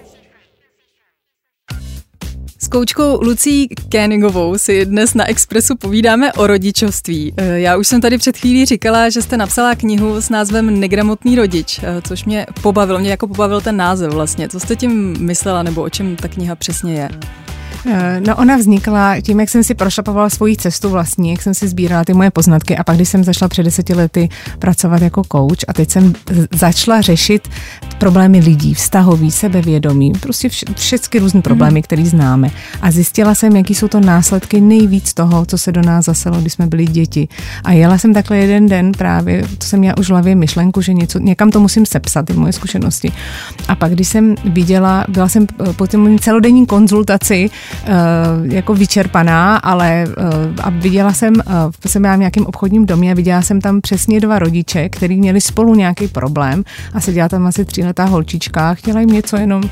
S 2.61 2.67
koučkou 2.67 3.19
Lucí 3.21 3.67
Kéningovou 3.89 4.57
si 4.57 4.85
dnes 4.85 5.13
na 5.13 5.25
Expressu 5.29 5.75
povídáme 5.75 6.33
o 6.33 6.47
rodičovství. 6.47 7.33
Eh, 7.37 7.59
já 7.59 7.77
už 7.77 7.87
jsem 7.87 8.01
tady 8.01 8.17
před 8.17 8.37
chvílí 8.37 8.65
říkala, 8.65 9.09
že 9.09 9.21
jste 9.21 9.37
napsala 9.37 9.75
knihu 9.75 10.21
s 10.21 10.29
názvem 10.29 10.79
Negramotný 10.79 11.35
rodič, 11.35 11.79
eh, 11.83 12.01
což 12.07 12.25
mě 12.25 12.45
pobavilo, 12.61 12.99
mě 12.99 13.09
jako 13.09 13.27
pobavil 13.27 13.61
ten 13.61 13.77
název 13.77 14.13
vlastně. 14.13 14.49
Co 14.49 14.59
jste 14.59 14.75
tím 14.75 15.15
myslela 15.19 15.63
nebo 15.63 15.81
o 15.81 15.89
čem 15.89 16.15
ta 16.15 16.27
kniha 16.27 16.55
přesně 16.55 16.93
je? 16.93 17.09
Eh, 17.87 18.21
no 18.27 18.35
ona 18.35 18.57
vznikla 18.57 19.21
tím, 19.21 19.39
jak 19.39 19.49
jsem 19.49 19.63
si 19.63 19.73
prošlapovala 19.75 20.29
svoji 20.29 20.57
cestu 20.57 20.89
vlastní, 20.89 21.31
jak 21.31 21.41
jsem 21.41 21.53
si 21.53 21.67
sbírala 21.67 22.03
ty 22.03 22.13
moje 22.13 22.31
poznatky 22.31 22.77
a 22.77 22.83
pak, 22.83 22.95
když 22.95 23.09
jsem 23.09 23.23
zašla 23.23 23.47
před 23.47 23.63
deseti 23.63 23.93
lety 23.93 24.29
pracovat 24.59 25.01
jako 25.01 25.23
coach 25.31 25.59
a 25.67 25.73
teď 25.73 25.91
jsem 25.91 26.13
začala 26.53 27.01
řešit 27.01 27.49
problémy 27.97 28.39
lidí, 28.39 28.73
vztahový, 28.73 29.31
sebevědomí, 29.31 30.11
prostě 30.19 30.47
vš- 30.47 30.73
všechny 30.75 31.19
různé 31.19 31.41
problémy, 31.41 31.79
mm. 31.79 31.83
které 31.83 32.05
známe. 32.05 32.49
A 32.81 32.91
zjistila 32.91 33.35
jsem, 33.35 33.55
jaký 33.55 33.75
jsou 33.75 33.87
to 33.87 33.99
následky 33.99 34.61
nejvíc 34.61 35.13
toho, 35.13 35.45
co 35.45 35.57
se 35.57 35.71
do 35.71 35.81
nás 35.81 36.05
zaselo, 36.05 36.41
když 36.41 36.53
jsme 36.53 36.67
byli 36.67 36.85
děti. 36.85 37.27
A 37.63 37.71
jela 37.71 37.97
jsem 37.97 38.13
takhle 38.13 38.37
jeden 38.37 38.67
den 38.67 38.91
právě, 38.91 39.43
to 39.57 39.67
jsem 39.67 39.79
měla 39.79 39.97
už 39.97 40.07
v 40.07 40.09
hlavě 40.09 40.35
myšlenku, 40.35 40.81
že 40.81 40.93
něco, 40.93 41.19
někam 41.19 41.51
to 41.51 41.59
musím 41.59 41.85
sepsat, 41.85 42.25
ty 42.25 42.33
moje 42.33 42.53
zkušenosti. 42.53 43.11
A 43.67 43.75
pak, 43.75 43.91
když 43.91 44.07
jsem 44.07 44.35
viděla, 44.45 45.05
byla 45.07 45.29
jsem 45.29 45.47
po 45.75 45.87
celodenní 46.19 46.65
konzultaci 46.65 47.49
jako 48.43 48.73
vyčerpaná, 48.73 49.57
ale 49.57 50.03
eh, 50.03 50.45
a 50.63 50.69
viděla 50.69 51.13
jsem, 51.13 51.33
uh, 51.35 51.43
jsem 51.87 52.03
já 52.03 52.15
v 52.15 52.19
nějakém 52.19 52.45
obchodním 52.45 52.85
domě 52.85 53.11
a 53.11 53.15
viděla 53.15 53.41
jsem 53.41 53.61
tam 53.61 53.81
přesně 53.81 54.19
dva 54.19 54.39
rodiče, 54.39 54.89
kteří 54.89 55.17
měli 55.17 55.41
spolu 55.41 55.75
nějaký 55.75 56.07
problém 56.07 56.63
a 56.93 57.01
seděla 57.01 57.29
tam 57.29 57.45
asi 57.45 57.65
tříletá 57.65 58.05
holčička, 58.05 58.73
chtěla 58.73 58.99
jim 58.99 59.09
něco 59.09 59.37
jenom, 59.37 59.63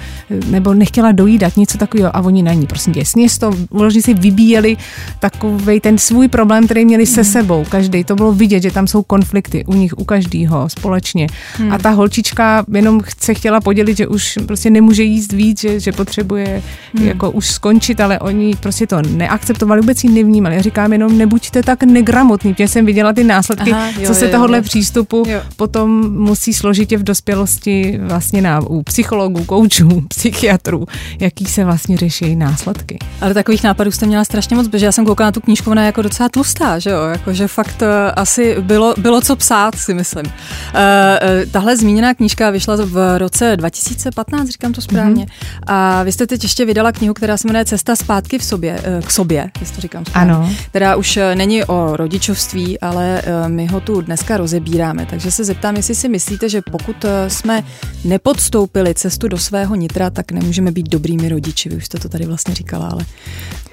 nebo 0.50 0.74
nechtěla 0.74 1.12
dojídat, 1.12 1.58
něco 1.58 1.78
takového 1.78 2.16
a 2.16 2.22
oni 2.22 2.44
na 2.44 2.54
ní, 2.54 2.68
prosím 2.68 2.94
tě, 2.94 3.06
sněz 3.06 3.38
to, 3.38 3.52
vloží 3.72 4.02
si 4.02 4.14
vybíjeli 4.14 4.78
takový 5.20 5.80
ten 5.80 5.98
svůj 5.98 6.28
problém, 6.28 6.66
který 6.66 6.86
měli 6.86 7.06
se 7.06 7.22
hmm. 7.22 7.32
sebou, 7.32 7.66
každý, 7.70 8.04
to 8.04 8.16
bylo 8.16 8.34
vidět, 8.34 8.64
že 8.64 8.72
tam 8.72 8.88
jsou 8.88 9.04
konflikty 9.04 9.66
u 9.66 9.74
nich, 9.74 9.94
u 9.98 10.04
každého 10.04 10.70
společně 10.70 11.28
hmm. 11.58 11.72
a 11.72 11.78
ta 11.78 11.90
holčička 11.90 12.66
jenom 12.74 13.02
se 13.20 13.34
chtěla 13.34 13.62
podělit, 13.62 13.98
že 13.98 14.08
už 14.08 14.40
prostě 14.46 14.70
nemůže 14.70 15.04
jíst 15.04 15.32
víc, 15.32 15.62
že, 15.62 15.80
že 15.80 15.92
potřebuje 15.92 16.62
hmm. 16.94 17.08
jako 17.08 17.32
už 17.32 17.48
skončit 17.52 17.93
řešit, 17.94 18.02
ale 18.02 18.20
oni 18.20 18.56
prostě 18.56 18.88
to 18.88 19.02
neakceptovali, 19.02 19.82
vůbec 19.82 20.04
ji 20.04 20.10
nevnímali. 20.10 20.56
Já 20.56 20.62
říkám 20.62 20.94
jenom, 20.94 21.18
nebuďte 21.18 21.64
tak 21.64 21.84
negramotní, 21.84 22.54
protože 22.54 22.68
jsem 22.68 22.86
viděla 22.86 23.14
ty 23.14 23.24
následky, 23.24 23.72
Aha, 23.72 23.88
jo, 24.00 24.08
co 24.08 24.14
se 24.14 24.26
jo, 24.26 24.32
tohohle 24.32 24.58
jo. 24.58 24.64
přístupu 24.64 25.24
jo. 25.28 25.42
potom 25.56 26.14
musí 26.14 26.54
složitě 26.54 26.98
v 26.98 27.04
dospělosti 27.04 28.00
vlastně 28.02 28.42
na, 28.42 28.62
u 28.62 28.84
psychologů, 28.84 29.44
koučů, 29.44 30.02
psychiatrů, 30.08 30.86
jaký 31.20 31.46
se 31.46 31.66
vlastně 31.66 31.98
řeší 31.98 32.36
následky. 32.36 33.00
Ale 33.22 33.34
takových 33.34 33.64
nápadů 33.64 33.92
jste 33.92 34.06
měla 34.06 34.26
strašně 34.26 34.56
moc, 34.56 34.68
protože 34.68 34.86
já 34.86 34.92
jsem 34.92 35.06
koukala 35.06 35.28
na 35.28 35.32
tu 35.32 35.42
knížku, 35.42 35.72
ona 35.72 35.82
je 35.82 35.86
jako 35.86 36.02
docela 36.02 36.30
tlustá, 36.30 36.80
že 36.80 36.90
jo, 36.90 37.02
jako, 37.02 37.34
že 37.34 37.48
fakt 37.48 37.82
uh, 37.82 37.88
asi 38.16 38.56
bylo, 38.62 38.94
bylo 38.98 39.22
co 39.22 39.36
psát, 39.36 39.76
si 39.76 39.94
myslím. 39.94 40.26
Uh, 40.26 40.32
uh, 40.32 41.52
tahle 41.52 41.78
zmíněná 41.78 42.14
knížka 42.14 42.50
vyšla 42.50 42.78
v 42.86 43.18
roce 43.18 43.58
2015, 43.58 44.48
říkám 44.48 44.74
to 44.74 44.82
správně, 44.82 45.26
mm-hmm. 45.26 45.64
a 45.68 46.04
vy 46.04 46.12
jste 46.12 46.28
teď 46.28 46.44
ještě 46.44 46.66
vydala 46.66 46.92
knihu, 46.92 47.14
která 47.14 47.38
se 47.38 47.48
jmenuje 47.48 47.66
Cesta 47.74 47.96
zpátky 47.96 48.40
v 48.40 48.44
sobě, 48.44 48.74
uh, 48.74 49.06
k 49.06 49.12
sobě, 49.12 49.52
jestli 49.60 49.76
to 49.76 49.82
říkám 49.82 50.06
správně. 50.06 50.34
Ano. 50.34 50.50
Která 50.66 50.96
už 50.96 51.20
není 51.36 51.64
o 51.64 51.98
rodičovství, 51.98 52.80
ale 52.80 53.22
uh, 53.22 53.50
my 53.50 53.68
ho 53.68 53.80
tu 53.80 54.02
dneska 54.02 54.38
rozebíráme, 54.38 55.06
takže 55.06 55.32
se 55.32 55.44
zeptám, 55.44 55.76
jestli 55.76 55.96
si 55.96 56.10
myslíte, 56.10 56.50
že 56.50 56.62
pokud 56.72 57.06
jsme 57.28 57.64
nepodstoupili 58.06 58.94
cestu 58.94 59.28
do 59.28 59.38
svého 59.38 59.76
nitra, 59.76 60.10
tak 60.10 60.32
nemůžeme 60.32 60.72
být 60.72 60.90
dobrými 60.90 61.30
rodiči. 61.30 61.70
Vy 61.70 61.76
už 61.76 61.86
jste 61.86 62.00
to 62.00 62.10
tady 62.10 62.26
vlastně 62.26 62.56
říkala, 62.56 62.88
ale 62.88 63.06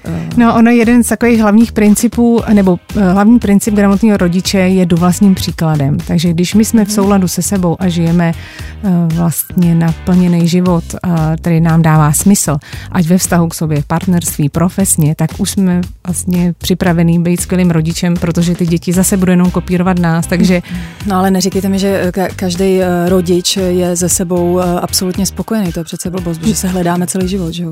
no, 0.37 0.55
ono 0.55 0.71
jeden 0.71 1.03
z 1.03 1.07
takových 1.07 1.39
hlavních 1.39 1.71
principů, 1.71 2.41
nebo 2.53 2.79
eh, 2.95 3.11
hlavní 3.11 3.39
princip 3.39 3.73
gramotného 3.73 4.17
rodiče 4.17 4.57
je 4.57 4.85
vlastním 4.95 5.35
příkladem. 5.35 5.97
Takže 5.97 6.33
když 6.33 6.53
my 6.53 6.65
jsme 6.65 6.85
v 6.85 6.87
mhm. 6.87 6.95
souladu 6.95 7.27
se 7.27 7.41
sebou 7.41 7.75
a 7.79 7.87
žijeme 7.87 8.31
eh, 8.83 8.89
vlastně 9.05 9.75
naplněný 9.75 10.47
život, 10.47 10.83
který 11.41 11.61
nám 11.61 11.81
dává 11.81 12.11
smysl, 12.13 12.57
ať 12.91 13.07
ve 13.07 13.17
vztahu 13.17 13.47
k 13.47 13.53
sobě, 13.53 13.83
partnerství, 13.87 14.49
profesně, 14.49 15.15
tak 15.15 15.29
už 15.37 15.49
jsme 15.49 15.81
vlastně 16.07 16.53
připravený 16.57 17.23
být 17.23 17.41
skvělým 17.41 17.71
rodičem, 17.71 18.13
protože 18.13 18.55
ty 18.55 18.67
děti 18.67 18.93
zase 18.93 19.17
budou 19.17 19.31
jenom 19.31 19.51
kopírovat 19.51 19.99
nás, 19.99 20.27
takže... 20.27 20.61
No 21.07 21.15
ale 21.15 21.31
neříkejte 21.31 21.69
mi, 21.69 21.79
že 21.79 22.11
každý 22.35 22.79
rodič 23.07 23.57
je 23.57 23.95
ze 23.95 24.09
sebou 24.09 24.59
absolutně 24.59 25.25
spokojený, 25.25 25.71
to 25.71 25.79
je 25.79 25.83
přece 25.83 26.09
blbost, 26.09 26.43
že 26.43 26.55
se 26.55 26.67
hledáme 26.67 27.07
celý 27.07 27.27
život, 27.27 27.53
že 27.53 27.63
jo? 27.63 27.71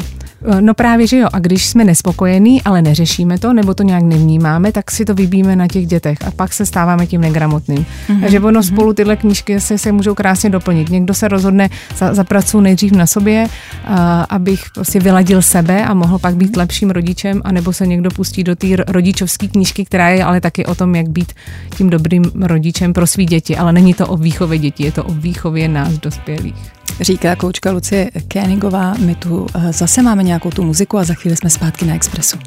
No 0.60 0.74
právě, 0.74 1.08
že 1.08 1.18
jo, 1.18 1.28
a 1.34 1.40
když 1.40 1.68
jsme 1.68 1.84
nespokojení, 1.84 2.19
spokojený, 2.20 2.62
ale 2.64 2.82
neřešíme 2.82 3.40
to, 3.40 3.54
nebo 3.54 3.74
to 3.74 3.84
nějak 3.84 4.04
nevnímáme, 4.04 4.72
tak 4.72 4.92
si 4.92 5.06
to 5.06 5.16
vybíme 5.16 5.56
na 5.56 5.68
těch 5.68 5.88
dětech 5.88 6.18
a 6.28 6.32
pak 6.32 6.54
se 6.54 6.66
stáváme 6.66 7.08
tím 7.08 7.22
negramotným. 7.22 7.86
Mm-hmm. 7.86 8.22
Takže 8.22 8.40
ono 8.40 8.60
mm-hmm. 8.60 8.74
spolu 8.74 8.94
tyhle 8.94 9.16
knížky 9.16 9.60
se, 9.60 9.78
se 9.78 9.92
můžou 9.92 10.16
krásně 10.16 10.50
doplnit. 10.50 10.90
Někdo 10.90 11.14
se 11.14 11.28
rozhodne 11.28 11.70
za, 11.96 12.14
zapracuju 12.14 12.62
nejdřív 12.62 12.92
na 12.92 13.08
sobě, 13.08 13.48
uh, 13.48 13.96
abych 14.30 14.64
prostě 14.76 15.00
vyladil 15.00 15.42
sebe 15.42 15.86
a 15.86 15.94
mohl 15.94 16.20
pak 16.20 16.36
být 16.36 16.58
lepším 16.58 16.90
rodičem, 16.90 17.42
anebo 17.44 17.74
se 17.74 17.88
někdo 17.88 18.10
pustí 18.10 18.44
do 18.44 18.56
té 18.56 18.68
rodičovské 18.88 19.48
knížky, 19.48 19.86
která 19.86 20.10
je 20.10 20.24
ale 20.24 20.42
taky 20.42 20.66
o 20.66 20.76
tom, 20.76 20.96
jak 20.96 21.10
být 21.10 21.34
tím 21.78 21.90
dobrým 21.90 22.24
rodičem 22.36 22.94
pro 22.94 23.08
svý 23.08 23.26
děti. 23.26 23.58
Ale 23.58 23.72
není 23.72 23.94
to 23.94 24.08
o 24.08 24.18
výchově 24.18 24.60
dětí, 24.60 24.84
je 24.84 24.92
to 24.92 25.04
o 25.04 25.14
výchově 25.14 25.68
nás 25.68 25.94
dospělých 25.98 26.79
říká 27.02 27.36
koučka 27.36 27.72
Lucie 27.72 28.12
Kénigová. 28.28 28.94
My 29.00 29.16
tu 29.16 29.48
eh, 29.56 29.74
zase 29.74 30.02
máme 30.02 30.24
nějakou 30.24 30.50
tu 30.50 30.64
muziku 30.64 30.98
a 30.98 31.04
za 31.04 31.14
chvíli 31.14 31.38
jsme 31.38 31.50
zpátky 31.50 31.86
na 31.86 31.96
Expressu. 31.96 32.38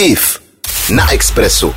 IF 0.00 0.40
na 0.94 1.12
Expressu. 1.12 1.74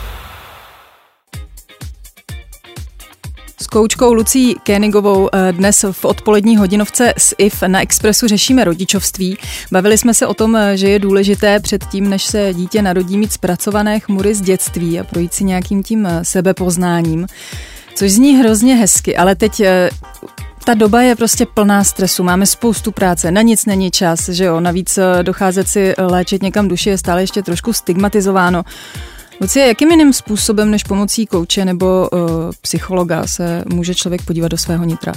S 3.61 3.67
koučkou 3.67 4.13
Lucí 4.13 4.55
Kénigovou 4.63 5.29
eh, 5.33 5.53
dnes 5.53 5.85
v 5.91 6.05
odpolední 6.05 6.57
hodinovce 6.57 7.13
s 7.17 7.35
IF 7.37 7.61
na 7.67 7.81
Expressu 7.81 8.27
řešíme 8.27 8.63
rodičovství. 8.63 9.37
Bavili 9.71 9.97
jsme 9.97 10.13
se 10.13 10.27
o 10.27 10.33
tom, 10.33 10.55
eh, 10.55 10.77
že 10.77 10.89
je 10.89 10.99
důležité 10.99 11.59
předtím, 11.59 12.09
než 12.09 12.23
se 12.23 12.53
dítě 12.53 12.81
narodí, 12.81 13.17
mít 13.17 13.33
zpracované 13.33 13.99
chmury 13.99 14.35
z 14.35 14.41
dětství 14.41 14.99
a 14.99 15.03
projít 15.03 15.33
si 15.33 15.43
nějakým 15.43 15.83
tím 15.83 16.07
sebepoznáním. 16.21 17.27
Což 17.95 18.11
zní 18.11 18.35
hrozně 18.35 18.75
hezky, 18.75 19.17
ale 19.17 19.35
teď 19.35 19.61
ta 20.67 20.73
doba 20.73 21.01
je 21.01 21.15
prostě 21.15 21.45
plná 21.45 21.83
stresu, 21.83 22.23
máme 22.23 22.45
spoustu 22.45 22.91
práce, 22.91 23.31
na 23.31 23.41
nic 23.41 23.65
není 23.65 23.91
čas, 23.91 24.29
že 24.29 24.45
jo, 24.45 24.59
navíc 24.59 24.97
eh, 24.97 25.23
docházet 25.23 25.67
si 25.67 25.93
eh, 25.97 26.03
léčit 26.03 26.43
někam 26.43 26.67
duši 26.67 26.89
je 26.89 26.97
stále 26.97 27.23
ještě 27.23 27.43
trošku 27.43 27.73
stigmatizováno. 27.73 28.63
Lucie, 29.41 29.67
jakým 29.67 29.91
jiným 29.91 30.13
způsobem 30.13 30.71
než 30.71 30.83
pomocí 30.83 31.25
kouče 31.25 31.65
nebo 31.65 32.09
uh, 32.11 32.19
psychologa 32.61 33.27
se 33.27 33.63
může 33.67 33.95
člověk 33.95 34.21
podívat 34.21 34.47
do 34.47 34.57
svého 34.57 34.83
nitra? 34.83 35.13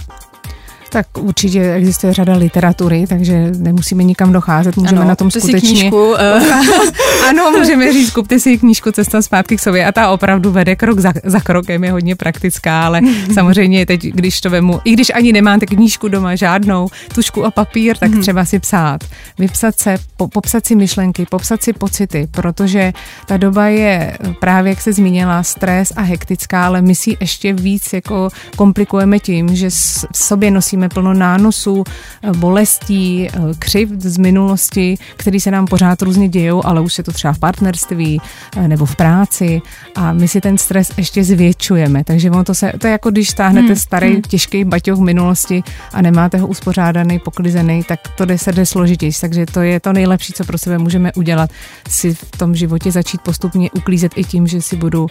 Tak 0.93 1.07
určitě 1.19 1.73
existuje 1.73 2.13
řada 2.13 2.37
literatury, 2.37 3.07
takže 3.09 3.51
nemusíme 3.59 4.05
nikam 4.05 4.33
docházet, 4.33 4.77
můžeme 4.77 5.01
ano, 5.01 5.09
na 5.09 5.17
tom 5.17 5.31
skutečně... 5.31 5.61
Si 5.61 5.67
knížku, 5.67 6.11
uh... 6.11 6.17
ano, 7.29 7.51
můžeme 7.51 7.93
říct, 7.93 8.11
kupte 8.11 8.41
si 8.41 8.59
knížku 8.59 8.93
Cesta 8.93 9.23
zpátky 9.23 9.57
k 9.57 9.61
sobě 9.61 9.87
a 9.87 9.93
ta 9.93 10.11
opravdu 10.11 10.51
vede 10.51 10.77
krok 10.77 10.99
za, 10.99 11.13
za 11.25 11.41
krokem, 11.41 11.85
je 11.85 11.93
hodně 11.93 12.17
praktická, 12.17 12.87
ale 12.87 13.01
samozřejmě 13.35 13.87
teď, 13.87 14.03
když 14.03 14.41
to 14.41 14.51
vemu, 14.51 14.81
i 14.85 14.93
když 14.93 15.11
ani 15.15 15.33
nemáte 15.33 15.67
knížku 15.67 16.09
doma 16.09 16.35
žádnou, 16.35 16.89
tušku 17.15 17.45
a 17.45 17.51
papír, 17.51 17.97
tak 17.97 18.11
mm. 18.11 18.21
třeba 18.21 18.45
si 18.45 18.59
psát, 18.59 19.05
vypsat 19.39 19.79
se, 19.79 19.97
po, 20.17 20.29
popsat 20.29 20.67
si 20.67 20.75
myšlenky, 20.75 21.27
popsat 21.31 21.63
si 21.63 21.73
pocity, 21.73 22.29
protože 22.31 22.93
ta 23.27 23.37
doba 23.37 23.67
je 23.67 24.19
právě, 24.41 24.71
jak 24.71 24.81
se 24.81 24.93
zmínila, 24.93 25.43
stres 25.43 25.93
a 25.97 26.03
hektická, 26.03 26.67
ale 26.67 26.83
my 26.83 26.95
si 26.95 27.17
ještě 27.21 27.53
víc 27.53 27.93
jako 27.93 28.29
komplikujeme 28.57 29.19
tím, 29.19 29.57
že 29.57 29.71
v 30.13 30.19
sobě 30.19 30.51
nosíme 30.51 30.80
cítíme 30.81 30.89
plno 30.89 31.15
nánosů, 31.15 31.85
eh, 32.23 32.33
bolestí, 32.33 33.29
eh, 33.29 33.33
křivd 33.59 34.01
z 34.01 34.19
minulosti, 34.19 34.97
které 35.17 35.41
se 35.41 35.51
nám 35.51 35.67
pořád 35.67 36.03
různě 36.03 36.29
dějou, 36.29 36.67
ale 36.67 36.81
už 36.81 36.99
je 36.99 37.05
to 37.05 37.13
třeba 37.13 37.33
v 37.33 37.39
partnerství 37.39 38.21
eh, 38.57 38.69
nebo 38.69 38.87
v 38.87 38.97
práci 38.97 39.63
a 39.95 40.13
my 40.13 40.29
si 40.29 40.41
ten 40.41 40.59
stres 40.59 40.93
ještě 40.97 41.25
zvětšujeme. 41.25 42.05
Takže 42.05 42.31
ono 42.31 42.45
to, 42.45 42.55
se, 42.55 42.73
to 42.79 42.87
je 42.87 42.93
jako 42.93 43.11
když 43.11 43.31
stáhnete 43.31 43.67
hmm. 43.67 43.77
starý 43.77 44.13
hmm. 44.13 44.23
těžký 44.23 44.65
baťoch 44.65 44.99
v 44.99 45.03
minulosti 45.03 45.63
a 45.93 46.03
nemáte 46.03 46.39
ho 46.39 46.47
uspořádaný, 46.47 47.19
poklizený, 47.19 47.85
tak 47.85 48.01
to 48.17 48.25
jde 48.25 48.39
se 48.39 48.53
jde 48.53 48.67
složitěji. 48.67 49.13
Takže 49.21 49.47
to 49.47 49.61
je 49.61 49.81
to 49.81 49.93
nejlepší, 49.93 50.33
co 50.33 50.45
pro 50.45 50.59
sebe 50.59 50.79
můžeme 50.79 51.13
udělat, 51.13 51.51
si 51.89 52.15
v 52.15 52.31
tom 52.39 52.55
životě 52.55 52.93
začít 52.93 53.21
postupně 53.21 53.71
uklízet 53.71 54.13
i 54.17 54.25
tím, 54.25 54.47
že 54.47 54.63
si 54.63 54.77
budu 54.77 55.07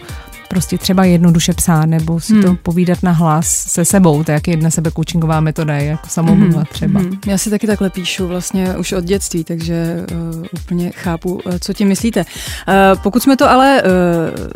prostě 0.50 0.78
třeba 0.78 1.04
jednoduše 1.04 1.52
psát 1.52 1.86
nebo 1.86 2.20
si 2.20 2.32
hmm. 2.32 2.42
to 2.42 2.56
povídat 2.62 3.02
na 3.02 3.12
hlas 3.12 3.48
se 3.48 3.84
sebou, 3.84 4.24
to 4.24 4.30
je 4.30 4.34
jak 4.34 4.48
jedna 4.48 4.70
sebekoučingová 4.70 5.40
metoda, 5.40 5.76
je 5.76 5.84
jako 5.84 6.08
samomluva 6.08 6.56
hmm. 6.56 6.66
třeba. 6.72 7.00
Hmm. 7.00 7.18
Já 7.26 7.38
si 7.38 7.50
taky 7.50 7.66
takhle 7.66 7.90
píšu 7.90 8.26
vlastně 8.26 8.76
už 8.76 8.92
od 8.92 9.04
dětství, 9.04 9.44
takže 9.44 10.06
uh, 10.12 10.44
úplně 10.52 10.90
chápu, 10.90 11.32
uh, 11.32 11.52
co 11.60 11.72
tím 11.72 11.88
myslíte. 11.88 12.20
Uh, 12.20 13.02
pokud 13.02 13.22
jsme 13.22 13.36
to 13.36 13.50
ale, 13.50 13.82
uh, 13.82 14.46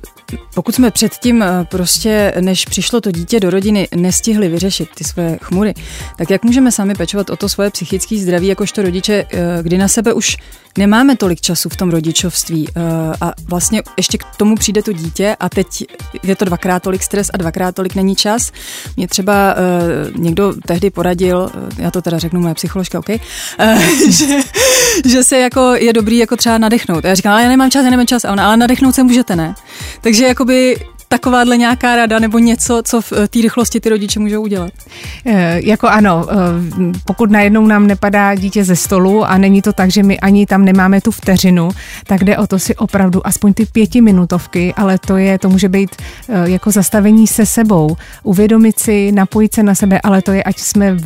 pokud 0.55 0.75
jsme 0.75 0.91
předtím 0.91 1.37
uh, 1.37 1.47
prostě, 1.65 2.35
než 2.41 2.65
přišlo 2.65 3.01
to 3.01 3.11
dítě 3.11 3.41
do 3.41 3.51
rodiny, 3.51 3.89
nestihli 3.97 4.49
vyřešit 4.49 4.89
ty 4.95 5.05
své 5.05 5.39
chmury, 5.43 5.75
tak 6.17 6.31
jak 6.31 6.45
můžeme 6.45 6.73
sami 6.73 6.95
pečovat 6.95 7.31
o 7.31 7.37
to 7.37 7.49
svoje 7.49 7.71
psychické 7.71 8.19
zdraví, 8.19 8.47
jakožto 8.47 8.83
rodiče, 8.83 9.25
uh, 9.25 9.41
kdy 9.63 9.79
na 9.79 9.89
sebe 9.89 10.13
už 10.13 10.37
nemáme 10.79 11.17
tolik 11.17 11.41
času 11.41 11.69
v 11.69 11.77
tom 11.77 11.91
rodičovství 11.91 12.69
uh, 12.69 12.83
a 13.21 13.33
vlastně 13.49 13.83
ještě 13.97 14.19
k 14.19 14.25
tomu 14.37 14.57
přijde 14.57 14.83
to 14.83 14.93
dítě 14.93 15.37
a 15.41 15.49
teď 15.49 15.84
je 16.23 16.37
to 16.37 16.45
dvakrát 16.45 16.83
tolik 16.83 17.03
stres 17.03 17.31
a 17.35 17.37
dvakrát 17.37 17.75
tolik 17.75 17.95
není 17.95 18.17
čas. 18.17 18.53
Mě 18.97 19.09
třeba 19.09 19.55
uh, 19.55 20.21
někdo 20.21 20.55
tehdy 20.67 20.91
poradil, 20.91 21.51
uh, 21.55 21.69
já 21.79 21.91
to 21.91 22.03
teda 22.03 22.19
řeknu 22.19 22.41
moje 22.41 22.55
psycholožka, 22.55 22.99
OK, 22.99 23.09
uh, 23.09 23.83
že, 24.11 24.39
že 25.05 25.25
se 25.25 25.39
jako 25.39 25.75
je 25.75 25.93
dobrý 25.93 26.19
jako 26.19 26.37
třeba 26.37 26.59
nadechnout. 26.59 27.05
A 27.05 27.09
já 27.09 27.15
říkám, 27.15 27.33
ale 27.33 27.43
já 27.43 27.49
nemám 27.49 27.71
čas, 27.71 27.85
já 27.85 27.91
nemám 27.91 28.07
čas. 28.07 28.25
A 28.25 28.33
ona, 28.33 28.47
ale 28.47 28.57
nadechnout 28.57 28.95
se 28.95 29.03
můžete, 29.03 29.37
ne? 29.37 29.55
Takže 30.01 30.25
jakoby 30.25 30.77
takováhle 31.15 31.57
nějaká 31.57 31.97
rada 31.97 32.19
nebo 32.19 32.39
něco, 32.39 32.83
co 32.85 33.01
v 33.01 33.11
té 33.11 33.41
rychlosti 33.43 33.81
ty 33.81 33.89
rodiče 33.89 34.21
můžou 34.21 34.43
udělat? 34.43 34.73
E, 35.27 35.61
jako 35.65 35.89
ano, 35.89 36.27
e, 36.31 36.35
pokud 37.05 37.31
najednou 37.31 37.67
nám 37.67 37.87
nepadá 37.87 38.35
dítě 38.35 38.65
ze 38.65 38.77
stolu 38.77 39.25
a 39.25 39.39
není 39.39 39.63
to 39.63 39.73
tak, 39.73 39.91
že 39.91 40.03
my 40.03 40.21
ani 40.21 40.47
tam 40.47 40.65
nemáme 40.65 41.01
tu 41.01 41.11
vteřinu, 41.11 41.71
tak 42.07 42.25
jde 42.25 42.39
o 42.39 42.47
to 42.47 42.59
si 42.59 42.77
opravdu 42.77 43.27
aspoň 43.27 43.55
ty 43.55 43.67
pětiminutovky, 43.67 44.75
ale 44.77 44.99
to 44.99 45.17
je, 45.17 45.39
to 45.39 45.49
může 45.49 45.69
být 45.69 45.91
e, 46.29 46.51
jako 46.51 46.71
zastavení 46.71 47.27
se 47.27 47.47
sebou, 47.47 47.97
uvědomit 48.23 48.79
si, 48.79 49.13
napojit 49.13 49.55
se 49.55 49.63
na 49.63 49.75
sebe, 49.75 50.01
ale 50.03 50.23
to 50.23 50.33
je, 50.33 50.43
ať 50.43 50.59
jsme 50.59 50.97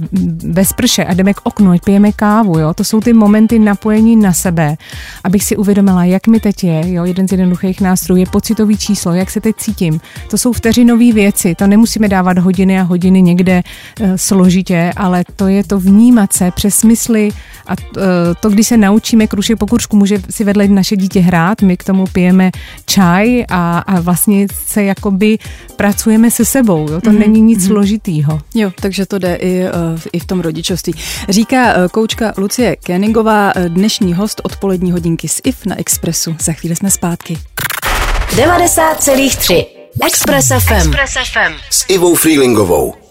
ve 0.53 0.65
sprše 0.65 1.05
a 1.05 1.15
jdeme 1.15 1.35
k 1.35 1.41
oknu, 1.45 1.71
ať 1.71 1.81
pijeme 1.85 2.13
kávu, 2.13 2.59
jo, 2.59 2.75
to 2.75 2.85
jsou 2.85 3.01
ty 3.01 3.13
momenty 3.13 3.59
napojení 3.59 4.17
na 4.17 4.33
sebe, 4.33 4.77
abych 5.25 5.45
si 5.45 5.57
uvědomila, 5.57 6.05
jak 6.05 6.27
mi 6.27 6.41
teď 6.41 6.65
je, 6.65 6.93
jo, 6.93 7.05
jeden 7.05 7.29
z 7.29 7.33
jednoduchých 7.33 7.81
nástrojů 7.81 8.21
je 8.21 8.27
pocitový 8.27 8.77
číslo, 8.77 9.13
jak 9.13 9.31
se 9.31 9.41
teď 9.41 9.57
cítím, 9.57 9.98
tím. 9.99 10.29
To 10.31 10.39
jsou 10.39 10.53
vteřinové 10.53 11.13
věci, 11.13 11.55
to 11.55 11.67
nemusíme 11.67 12.09
dávat 12.09 12.39
hodiny 12.39 12.81
a 12.81 12.83
hodiny 12.83 13.23
někde 13.23 13.63
e, 14.01 14.19
složitě, 14.19 14.93
ale 14.97 15.25
to 15.37 15.47
je 15.47 15.65
to 15.65 15.81
vnímat 15.81 16.33
se 16.33 16.51
přes 16.51 16.75
smysly 16.75 17.31
a 17.67 17.73
e, 17.73 18.05
to, 18.41 18.51
když 18.51 18.67
se 18.67 18.77
naučíme 18.77 19.27
krušek 19.27 19.59
po 19.59 19.67
kružku, 19.67 19.97
může 19.97 20.19
si 20.31 20.45
vedle 20.45 20.69
naše 20.69 20.97
dítě 20.97 21.21
hrát, 21.21 21.63
my 21.63 21.77
k 21.77 21.85
tomu 21.85 22.07
pijeme 22.13 22.51
čaj 22.87 23.45
a, 23.49 23.79
a 23.79 24.01
vlastně 24.01 24.47
se 24.67 24.85
jakoby 24.85 25.39
pracujeme 25.77 26.31
se 26.31 26.45
sebou, 26.45 26.89
jo? 26.91 27.01
to 27.01 27.11
mm-hmm. 27.11 27.19
není 27.19 27.41
nic 27.41 27.63
mm-hmm. 27.63 27.67
složitýho. 27.67 28.41
Jo, 28.55 28.73
takže 28.81 29.07
to 29.07 29.19
jde 29.19 29.35
i, 29.35 29.63
uh, 29.63 30.01
i 30.13 30.19
v 30.19 30.25
tom 30.25 30.41
rodičovství. 30.41 30.95
Říká 31.29 31.77
uh, 31.77 31.89
koučka 31.89 32.33
Lucie 32.37 32.77
Kéningová, 32.77 33.53
dnešní 33.69 34.15
host 34.15 34.41
odpolední 34.45 34.93
hodinky 34.93 35.29
s 35.29 35.41
IF 35.45 35.67
na 35.67 35.79
Expressu. 35.79 36.37
Za 36.41 36.53
chvíli 36.53 36.77
jsme 36.77 36.91
zpátky. 36.91 37.39
90,3 38.37 39.78
Express 40.03 40.49
FM. 40.53 40.75
Express 40.75 41.15
FM. 41.15 41.53
S 41.71 41.85
Ivou 41.89 42.15
Freelingovou. 42.15 43.08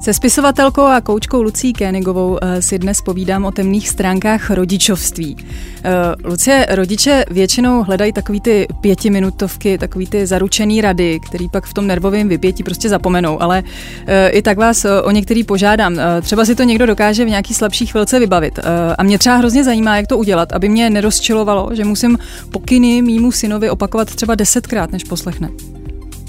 Se 0.00 0.14
spisovatelkou 0.14 0.82
a 0.82 1.00
koučkou 1.00 1.42
Lucí 1.42 1.72
Kénigovou 1.72 2.38
eh, 2.42 2.62
si 2.62 2.78
dnes 2.78 3.00
povídám 3.00 3.44
o 3.44 3.50
temných 3.50 3.88
stránkách 3.88 4.50
rodičovství. 4.50 5.36
Eh, 5.84 5.90
Lucie, 6.24 6.66
rodiče 6.70 7.24
většinou 7.30 7.82
hledají 7.82 8.12
takový 8.12 8.40
ty 8.40 8.66
pětiminutovky, 8.80 9.78
takový 9.78 10.06
ty 10.06 10.26
zaručený 10.26 10.80
rady, 10.80 11.20
který 11.26 11.48
pak 11.48 11.66
v 11.66 11.74
tom 11.74 11.86
nervovém 11.86 12.28
vypětí 12.28 12.62
prostě 12.62 12.88
zapomenou, 12.88 13.42
ale 13.42 13.62
eh, 14.06 14.28
i 14.28 14.42
tak 14.42 14.58
vás 14.58 14.86
o 15.02 15.10
některý 15.10 15.44
požádám. 15.44 16.00
Třeba 16.22 16.44
si 16.44 16.54
to 16.54 16.62
někdo 16.62 16.86
dokáže 16.86 17.24
v 17.24 17.28
nějaký 17.28 17.54
slabší 17.54 17.86
chvilce 17.86 18.18
vybavit. 18.18 18.58
A 18.98 19.02
mě 19.02 19.18
třeba 19.18 19.36
hrozně 19.36 19.64
zajímá, 19.64 19.96
jak 19.96 20.06
to 20.06 20.18
udělat, 20.18 20.52
aby 20.52 20.68
mě 20.68 20.90
nerozčilovalo, 20.90 21.70
že 21.72 21.84
musím 21.84 22.18
pokyny 22.50 23.02
mýmu 23.02 23.32
synovi 23.32 23.70
opakovat 23.70 24.14
třeba 24.14 24.34
desetkrát, 24.34 24.92
než 24.92 25.04
poslechne. 25.04 25.48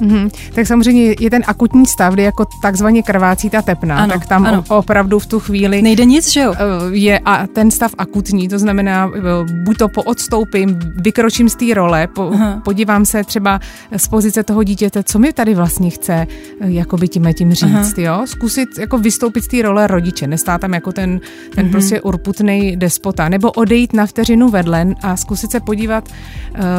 Mm-hmm. 0.02 0.30
Tak 0.54 0.68
samozřejmě 0.68 1.16
je 1.20 1.30
ten 1.30 1.44
akutní 1.48 1.86
stav, 1.86 2.14
kdy 2.14 2.24
jako 2.24 2.46
takzvaně 2.62 3.04
krvácí 3.04 3.50
ta 3.50 3.62
tepna, 3.62 3.98
ano, 3.98 4.14
tak 4.14 4.26
tam 4.26 4.46
ano. 4.46 4.64
opravdu 4.68 5.20
v 5.20 5.26
tu 5.26 5.40
chvíli 5.40 5.82
nejde 5.82 6.06
nic, 6.06 6.30
že 6.30 6.40
jo? 6.40 6.54
Eh, 6.54 6.60
je 6.92 7.20
a 7.20 7.48
ten 7.48 7.72
stav 7.72 7.92
akutní, 7.98 8.48
to 8.48 8.60
znamená, 8.60 9.12
eh, 9.16 9.54
buď 9.64 9.78
to 9.78 9.88
poodstoupím, 9.88 10.80
vykročím 10.96 11.50
z 11.50 11.56
té 11.56 11.74
role, 11.74 12.08
po, 12.08 12.32
podívám 12.64 13.06
se 13.06 13.24
třeba 13.24 13.60
z 13.98 14.08
pozice 14.08 14.44
toho 14.44 14.64
dítěte, 14.64 15.04
co 15.04 15.20
mi 15.20 15.34
tady 15.34 15.56
vlastně 15.56 15.90
chce 15.90 16.14
eh, 16.14 16.28
jakoby 16.72 17.08
tím 17.08 17.34
tím 17.34 17.54
říct, 17.54 17.74
Aha. 17.74 17.84
jo? 17.98 18.22
Zkusit 18.26 18.70
jako 18.80 18.98
vystoupit 18.98 19.44
z 19.44 19.48
té 19.48 19.62
role 19.62 19.88
rodiče, 19.88 20.28
nestát 20.28 20.62
tam 20.62 20.74
jako 20.74 20.92
ten, 20.92 21.20
ten 21.56 21.66
mm-hmm. 21.66 21.72
prostě 21.72 22.02
urputný 22.02 22.78
despota, 22.78 23.30
nebo 23.30 23.52
odejít 23.52 23.94
na 23.94 24.06
vteřinu 24.06 24.50
vedle 24.50 24.88
a 25.02 25.18
zkusit 25.18 25.52
se 25.52 25.60
podívat, 25.60 26.10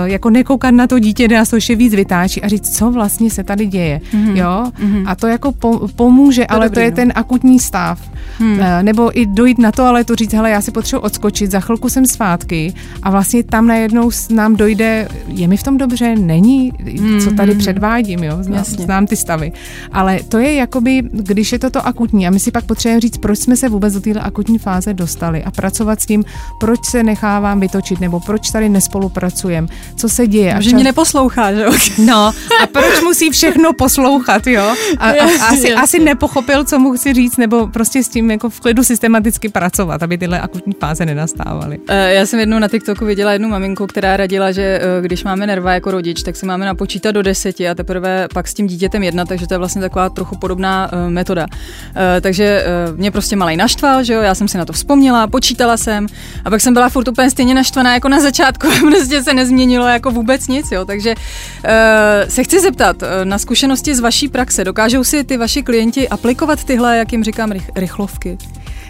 jako 0.05 0.31
nekoukat 0.31 0.75
na 0.75 0.87
to 0.87 0.99
dítě, 0.99 1.29
nás 1.29 1.50
to 1.50 1.57
ještě 1.57 1.77
víc 1.77 1.95
vytáčí 1.95 2.43
a 2.43 2.49
říct, 2.49 2.77
co 2.77 2.91
vlastně 2.91 3.10
vlastně 3.11 3.31
se 3.31 3.45
tady 3.45 3.67
děje, 3.67 4.00
mm-hmm. 4.12 4.37
jo, 4.37 4.64
mm-hmm. 4.79 5.05
a 5.07 5.14
to 5.14 5.26
jako 5.26 5.52
pomůže, 5.97 6.47
to 6.47 6.55
ale 6.55 6.69
dobrý, 6.69 6.75
to 6.75 6.81
je 6.81 6.90
no. 6.90 6.97
ten 6.97 7.12
akutní 7.14 7.59
stav. 7.59 8.00
Hmm. 8.38 8.61
Nebo 8.83 9.19
i 9.19 9.26
dojít 9.26 9.59
na 9.59 9.73
to, 9.73 9.85
ale 9.85 10.05
to 10.05 10.17
říct, 10.17 10.33
hele, 10.33 10.50
já 10.50 10.61
si 10.61 10.71
potřebuji 10.71 11.02
odskočit, 11.02 11.50
za 11.50 11.61
chvilku 11.61 11.88
jsem 11.88 12.07
zpátky 12.07 12.75
a 13.02 13.11
vlastně 13.11 13.43
tam 13.43 13.67
najednou 13.67 14.11
nám 14.31 14.57
dojde, 14.57 15.09
je 15.29 15.49
mi 15.49 15.57
v 15.57 15.62
tom 15.62 15.79
dobře, 15.79 16.17
není, 16.17 16.73
hmm. 17.00 17.21
co 17.21 17.31
tady 17.31 17.55
předvádím, 17.55 18.25
jo, 18.25 18.38
znám, 18.40 18.64
znám 18.64 19.07
ty 19.07 19.17
stavy. 19.17 19.52
Ale 19.93 20.21
to 20.29 20.38
je 20.38 20.55
jakoby, 20.55 21.02
když 21.12 21.52
je 21.52 21.59
toto 21.59 21.87
akutní 21.87 22.26
a 22.26 22.31
my 22.31 22.40
si 22.40 22.50
pak 22.50 22.64
potřebujeme 22.64 23.00
říct, 23.00 23.19
proč 23.19 23.38
jsme 23.38 23.57
se 23.57 23.69
vůbec 23.69 23.95
do 23.95 24.00
této 24.00 24.25
akutní 24.25 24.59
fáze 24.59 24.95
dostali 24.95 25.45
a 25.45 25.50
pracovat 25.50 26.00
s 26.00 26.07
tím, 26.07 26.25
proč 26.61 26.85
se 26.85 27.02
nechávám 27.02 27.61
vytočit, 27.61 28.00
nebo 28.00 28.21
proč 28.21 28.50
tady 28.50 28.69
nespolupracujeme, 28.69 29.69
co 29.97 30.09
se 30.09 30.26
děje. 30.26 30.55
A 30.55 30.61
že 30.61 30.75
mě 30.75 30.85
neposlouchá, 30.85 31.52
že 31.52 31.62
jo? 31.62 31.73
No, 32.05 32.33
a 32.62 32.67
proč 32.73 33.00
musí 33.04 33.30
všechno 33.30 33.73
poslouchat, 33.73 34.47
jo? 34.47 34.75
A, 34.99 35.11
a 35.11 35.49
asi, 35.49 35.75
asi 35.75 35.99
nepochopil, 35.99 36.64
co 36.64 36.78
mu 36.78 36.92
chci 36.92 37.14
říct, 37.14 37.37
nebo 37.37 37.66
prostě 37.66 38.02
s 38.02 38.09
tím 38.09 38.30
jako 38.30 38.50
v 38.50 38.61
klidu 38.61 38.85
systematicky 38.85 39.49
pracovat, 39.49 40.02
aby 40.02 40.19
tyhle 40.19 40.40
akutní 40.40 40.73
fáze 40.80 41.07
nenastávaly. 41.07 41.78
Eh, 41.88 42.14
já 42.14 42.26
jsem 42.26 42.40
jednou 42.40 42.59
na 42.59 42.69
TikToku 42.69 43.04
viděla 43.04 43.33
jednu 43.33 43.49
maminku, 43.49 43.87
která 43.87 44.16
radila, 44.16 44.52
že 44.52 44.62
eh, 44.62 45.02
když 45.02 45.25
máme 45.25 45.47
nerva 45.47 45.73
jako 45.73 45.90
rodič, 45.90 46.23
tak 46.23 46.37
se 46.37 46.47
máme 46.47 46.66
napočítat 46.66 47.14
do 47.14 47.23
deseti 47.23 47.69
a 47.69 47.75
teprve 47.75 48.28
pak 48.35 48.49
s 48.49 48.54
tím 48.54 48.66
dítětem 48.66 49.02
jednat, 49.02 49.28
takže 49.28 49.47
to 49.47 49.54
je 49.54 49.59
vlastně 49.59 49.80
taková 49.80 50.09
trochu 50.09 50.37
podobná 50.37 50.90
eh, 50.92 51.11
metoda. 51.11 51.47
Takže 52.21 52.64
mě 52.97 53.11
prostě 53.11 53.37
malej 53.37 53.57
naštval, 53.57 54.04
že 54.04 54.12
jo, 54.12 54.21
já 54.23 54.35
jsem 54.35 54.49
si 54.49 54.59
na 54.59 54.64
to 54.64 54.73
vzpomněla, 54.73 55.26
počítala 55.26 55.76
jsem 55.76 56.07
a 56.45 56.50
pak 56.50 56.61
jsem 56.61 56.75
byla 56.75 56.88
furt 56.88 57.09
úplně 57.09 57.30
stejně 57.30 57.54
naštvaná 57.54 57.95
jako 57.95 58.09
na 58.09 58.21
začátku, 58.21 58.69
prostě 58.80 59.23
se 59.23 59.35
nezměnilo 59.35 59.87
jako 59.87 60.11
vůbec 60.11 60.49
nic, 60.49 60.71
jo, 60.73 60.85
takže 60.85 61.14
se 62.28 62.45
chci 62.45 62.61
zeptat 62.61 62.90
na 63.25 63.39
zkušenosti 63.39 63.95
z 63.95 64.01
vaší 64.01 64.29
praxe, 64.29 64.65
dokážou 64.65 65.05
si 65.05 65.25
ty 65.25 65.37
vaši 65.37 65.63
klienti 65.63 66.09
aplikovat 66.09 66.65
tyhle, 66.65 66.97
jak 66.99 67.13
jim 67.13 67.25
říkám, 67.25 67.51
rychlovky? 67.51 67.81
rychlovky? 67.81 68.39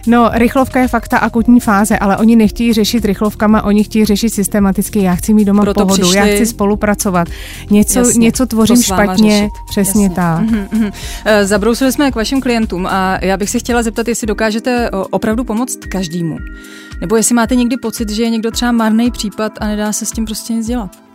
No, 0.06 0.30
rychlovka 0.32 0.80
je 0.80 0.88
fakt 0.88 1.08
ta 1.08 1.18
akutní 1.18 1.60
fáze, 1.60 1.98
ale 1.98 2.16
oni 2.16 2.36
nechtějí 2.36 2.72
řešit 2.72 3.04
rychlovkama, 3.04 3.62
oni 3.62 3.84
chtějí 3.84 4.04
řešit 4.04 4.30
systematicky. 4.30 5.02
Já 5.02 5.14
chci 5.14 5.34
mít 5.34 5.44
doma 5.44 5.62
Proto 5.62 5.80
pohodu, 5.80 6.02
přišli... 6.02 6.16
já 6.16 6.34
chci 6.34 6.46
spolupracovat. 6.46 7.28
Něco, 7.70 7.98
Jasně, 7.98 8.18
něco 8.18 8.46
tvořím 8.46 8.82
špatně, 8.82 9.30
řešit. 9.30 9.50
přesně 9.70 10.04
Jasně. 10.04 10.16
tak. 10.16 10.40
Mm-hmm, 10.40 10.68
mm-hmm. 10.68 10.92
Zabrousili 11.44 11.92
jsme 11.92 12.10
k 12.10 12.14
vašim 12.14 12.40
klientům 12.40 12.86
a 12.86 13.18
já 13.22 13.36
bych 13.36 13.50
se 13.50 13.58
chtěla 13.58 13.82
zeptat, 13.82 14.08
jestli 14.08 14.26
dokážete 14.26 14.90
opravdu 14.90 15.44
pomoct 15.44 15.78
každému. 15.88 16.36
Nebo 17.00 17.16
jestli 17.16 17.34
máte 17.34 17.54
někdy 17.54 17.76
pocit, 17.76 18.10
že 18.10 18.22
je 18.22 18.30
někdo 18.30 18.50
třeba 18.50 18.72
marný 18.72 19.10
případ 19.10 19.52
a 19.60 19.66
nedá 19.66 19.92
se 19.92 20.06
s 20.06 20.10
tím 20.10 20.24
prostě 20.24 20.52
nic 20.52 20.66
dělat 20.66 21.09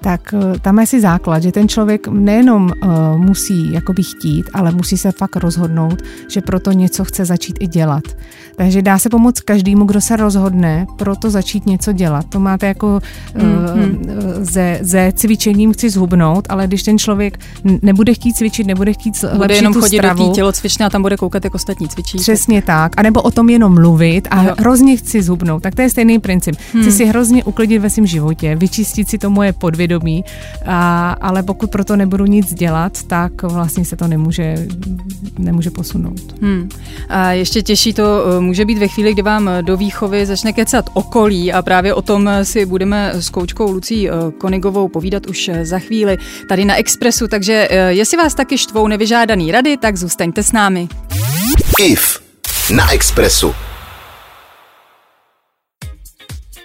tak 0.00 0.34
eh, 0.34 0.58
tam 0.58 0.78
je 0.78 0.86
si 0.86 1.00
základ, 1.00 1.42
že 1.42 1.52
ten 1.52 1.68
člověk 1.68 2.08
nejenom 2.08 2.70
uh, 2.82 3.18
musí 3.18 3.72
jakoby 3.72 4.02
chtít, 4.02 4.50
ale 4.54 4.72
musí 4.72 4.98
se 4.98 5.12
fakt 5.12 5.36
rozhodnout, 5.36 6.02
že 6.28 6.40
proto 6.40 6.72
něco 6.72 7.04
chce 7.04 7.24
začít 7.24 7.56
i 7.60 7.66
dělat. 7.66 8.04
Takže 8.56 8.82
dá 8.82 8.98
se 8.98 9.08
pomoct 9.08 9.40
každému, 9.40 9.84
kdo 9.84 10.00
se 10.00 10.16
rozhodne 10.16 10.86
proto 10.96 11.30
začít 11.30 11.66
něco 11.66 11.92
dělat. 11.92 12.26
To 12.28 12.40
máte 12.40 12.66
jako 12.66 13.00
mm-hmm. 13.34 13.98
ze, 14.40 14.78
ze 14.82 15.12
cvičením 15.14 15.72
chci 15.72 15.90
zhubnout, 15.90 16.46
ale 16.48 16.66
když 16.66 16.82
ten 16.82 16.98
člověk 16.98 17.38
nebude 17.82 18.14
chtít 18.14 18.36
cvičit, 18.36 18.66
nebude 18.66 18.92
chtít 18.92 19.24
bude 19.24 19.38
lepšit 19.38 19.56
jenom 19.56 19.72
tu 19.72 19.80
chodit 19.80 19.96
stravu, 19.96 20.28
do 20.28 20.34
tělocvičny 20.34 20.84
a 20.84 20.90
tam 20.90 21.02
bude 21.02 21.16
koukat, 21.16 21.44
jako 21.44 21.54
ostatní 21.54 21.88
cvičí. 21.88 22.18
Přesně 22.18 22.62
tak. 22.62 22.92
A 22.96 23.02
nebo 23.02 23.22
o 23.22 23.30
tom 23.30 23.48
jenom 23.48 23.74
mluvit 23.74 24.28
a 24.30 24.42
jo. 24.42 24.54
hrozně 24.58 24.96
chci 24.96 25.22
zhubnout. 25.22 25.62
Tak 25.62 25.74
to 25.74 25.82
je 25.82 25.90
stejný 25.90 26.18
princip. 26.18 26.56
Hmm. 26.72 26.82
Chci 26.82 26.92
si 26.92 27.04
hrozně 27.04 27.44
uklidit 27.44 27.82
ve 27.82 27.90
svém 27.90 28.06
životě, 28.06 28.56
vyčistit 28.56 29.08
si 29.08 29.18
to 29.18 29.30
moje 29.30 29.52
podvědomí, 29.52 29.87
a, 30.66 31.10
ale 31.20 31.42
pokud 31.42 31.70
proto 31.70 31.96
nebudu 31.96 32.26
nic 32.26 32.54
dělat, 32.54 33.02
tak 33.02 33.42
vlastně 33.42 33.84
se 33.84 33.96
to 33.96 34.08
nemůže, 34.08 34.66
nemůže 35.38 35.70
posunout. 35.70 36.42
Hmm. 36.42 36.68
A 37.08 37.32
ještě 37.32 37.62
těžší 37.62 37.92
to 37.92 38.24
může 38.40 38.64
být 38.64 38.78
ve 38.78 38.88
chvíli, 38.88 39.12
kdy 39.12 39.22
vám 39.22 39.50
do 39.60 39.76
výchovy 39.76 40.26
začne 40.26 40.52
kecat 40.52 40.90
okolí 40.92 41.52
a 41.52 41.62
právě 41.62 41.94
o 41.94 42.02
tom 42.02 42.30
si 42.42 42.66
budeme 42.66 43.12
s 43.14 43.30
koučkou 43.30 43.70
Lucí 43.70 44.10
eh, 44.10 44.12
Konigovou 44.38 44.88
povídat 44.88 45.26
už 45.26 45.48
eh, 45.48 45.64
za 45.64 45.78
chvíli 45.78 46.18
tady 46.48 46.64
na 46.64 46.76
Expressu, 46.76 47.28
takže 47.28 47.68
jestli 47.88 48.16
vás 48.16 48.34
taky 48.34 48.58
štvou 48.58 48.88
nevyžádaný 48.88 49.52
rady, 49.52 49.76
tak 49.76 49.96
zůstaňte 49.96 50.42
s 50.42 50.52
námi. 50.52 50.88
IF 51.80 52.20
na 52.70 52.92
Expressu. 52.92 53.54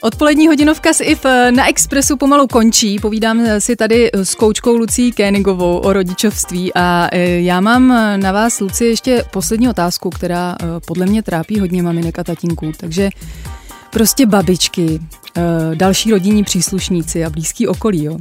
Odpolední 0.03 0.47
hodinovka 0.47 0.93
s 0.93 1.03
IF 1.03 1.25
na 1.55 1.69
Expressu 1.69 2.17
pomalu 2.17 2.47
končí. 2.47 2.99
Povídám 2.99 3.41
si 3.59 3.75
tady 3.75 4.09
s 4.13 4.35
koučkou 4.35 4.77
Lucí 4.77 5.11
Kénigovou 5.11 5.77
o 5.77 5.93
rodičovství 5.93 6.71
a 6.75 7.15
já 7.15 7.61
mám 7.61 7.87
na 8.21 8.31
vás, 8.31 8.59
Luci, 8.59 8.85
ještě 8.85 9.23
poslední 9.31 9.69
otázku, 9.69 10.09
která 10.09 10.55
podle 10.87 11.05
mě 11.05 11.23
trápí 11.23 11.59
hodně 11.59 11.83
maminek 11.83 12.19
a 12.19 12.23
tatínků. 12.23 12.71
Takže 12.77 13.09
prostě 13.89 14.25
babičky, 14.25 14.99
další 15.73 16.11
rodinní 16.11 16.43
příslušníci 16.43 17.25
a 17.25 17.29
blízký 17.29 17.67
okolí, 17.67 18.03
jo. 18.03 18.17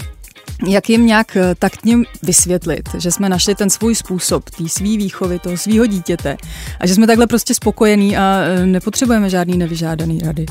Jak 0.68 0.90
jim 0.90 1.06
nějak 1.06 1.36
taktně 1.58 1.96
vysvětlit, 2.22 2.88
že 2.98 3.10
jsme 3.10 3.28
našli 3.28 3.54
ten 3.54 3.70
svůj 3.70 3.94
způsob, 3.94 4.50
té 4.50 4.68
svý 4.68 4.96
výchovy, 4.96 5.38
toho 5.38 5.56
svého 5.56 5.86
dítěte 5.86 6.36
a 6.80 6.86
že 6.86 6.94
jsme 6.94 7.06
takhle 7.06 7.26
prostě 7.26 7.54
spokojení 7.54 8.16
a 8.16 8.44
nepotřebujeme 8.64 9.30
žádný 9.30 9.58
nevyžádaný 9.58 10.20
rady 10.24 10.46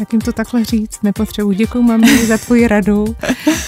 tak 0.00 0.12
jim 0.12 0.20
to 0.20 0.32
takhle 0.32 0.64
říct, 0.64 1.02
nepotřebuji. 1.02 1.52
Děkuji 1.52 1.82
mami 1.82 2.26
za 2.26 2.38
tvoji 2.38 2.68
radu 2.68 3.04
uh, 3.04 3.14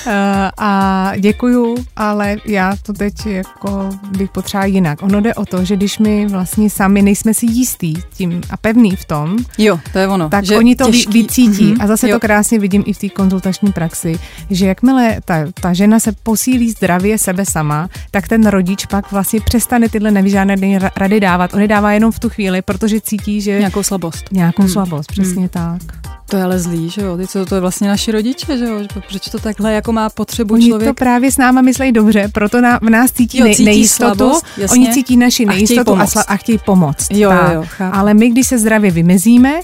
a 0.59 1.13
děkuju, 1.19 1.77
ale 1.97 2.37
já 2.45 2.77
to 2.83 2.93
teď 2.93 3.27
jako 3.27 3.91
bych 4.19 4.31
potřeba 4.31 4.65
jinak. 4.65 5.03
Ono 5.03 5.21
jde 5.21 5.35
o 5.35 5.47
to, 5.47 5.65
že 5.65 5.77
když 5.77 5.99
my 5.99 6.27
vlastně 6.27 6.71
sami 6.71 7.03
nejsme 7.03 7.35
si 7.35 7.47
jistí 7.47 8.03
tím 8.15 8.41
a 8.51 8.57
pevný 8.57 8.97
v 8.97 9.05
tom, 9.05 9.37
jo, 9.59 9.81
to 9.93 9.99
je 9.99 10.09
ono, 10.09 10.29
tak 10.29 10.45
že 10.45 10.57
oni 10.57 10.77
to 10.77 10.87
těžký, 10.87 11.23
vycítí 11.23 11.75
mm-hmm, 11.75 11.85
a 11.85 11.87
zase 11.87 12.09
jo. 12.09 12.17
to 12.17 12.21
krásně 12.21 12.59
vidím 12.59 12.83
i 12.87 12.93
v 12.93 12.99
té 12.99 13.09
konzultační 13.09 13.73
praxi, 13.73 14.19
že 14.51 14.67
jakmile 14.67 15.17
ta, 15.25 15.35
ta 15.61 15.73
žena 15.73 16.01
se 16.01 16.13
posílí 16.23 16.71
zdravě 16.71 17.19
sebe 17.19 17.47
sama, 17.47 17.89
tak 18.11 18.29
ten 18.29 18.47
rodič 18.47 18.87
pak 18.87 19.13
vlastně 19.13 19.41
přestane 19.41 19.89
tyhle 19.89 20.11
nevyžádné 20.11 20.79
rady 20.97 21.21
dávat. 21.21 21.55
On 21.55 21.61
je 21.61 21.69
dává 21.69 21.93
jenom 21.93 22.13
v 22.13 22.19
tu 22.19 22.29
chvíli, 22.29 22.63
protože 22.63 23.01
cítí, 23.01 23.41
že... 23.41 23.59
Nějakou 23.59 23.83
slabost. 23.83 24.25
Nějakou 24.33 24.63
hmm. 24.63 24.71
slabost, 24.73 25.13
přesně 25.13 25.41
hmm. 25.41 25.49
tak. 25.49 26.22
To 26.33 26.37
je 26.37 26.45
ale 26.45 26.59
zlý, 26.59 26.91
že 26.91 27.03
jo? 27.03 27.17
Ty 27.17 27.27
co, 27.27 27.47
to 27.47 27.55
je 27.55 27.61
vlastně 27.61 27.89
naši 27.89 28.13
rodiče, 28.13 28.59
že 28.59 28.65
jo? 28.65 28.81
Proč 29.09 29.29
to 29.29 29.39
takhle 29.39 29.73
jako 29.73 29.93
má 29.93 30.11
potřebu 30.11 30.55
Oni 30.55 30.67
člověk? 30.67 30.91
to 30.91 30.95
právě 30.95 31.33
s 31.33 31.37
náma 31.37 31.61
myslí 31.61 31.93
dobře, 31.93 32.29
proto 32.33 32.61
na, 32.61 32.79
v 32.83 32.91
nás 32.91 33.13
cítí, 33.13 33.39
jo, 33.39 33.47
cítí 33.47 33.65
nejistotu, 33.65 34.17
slabost, 34.17 34.47
oni 34.71 34.93
cítí 34.93 35.17
naši 35.17 35.45
nejistotu 35.45 35.93
a, 35.93 36.07
chtějí 36.07 36.25
a, 36.29 36.33
a 36.33 36.37
chtějí 36.37 36.59
pomoct. 36.59 37.07
Jo, 37.11 37.31
jo, 37.31 37.39
jo, 37.53 37.65
Ale 37.93 38.15
my, 38.15 38.29
když 38.29 38.47
se 38.47 38.59
zdravě 38.59 38.91
vymezíme, 38.91 39.61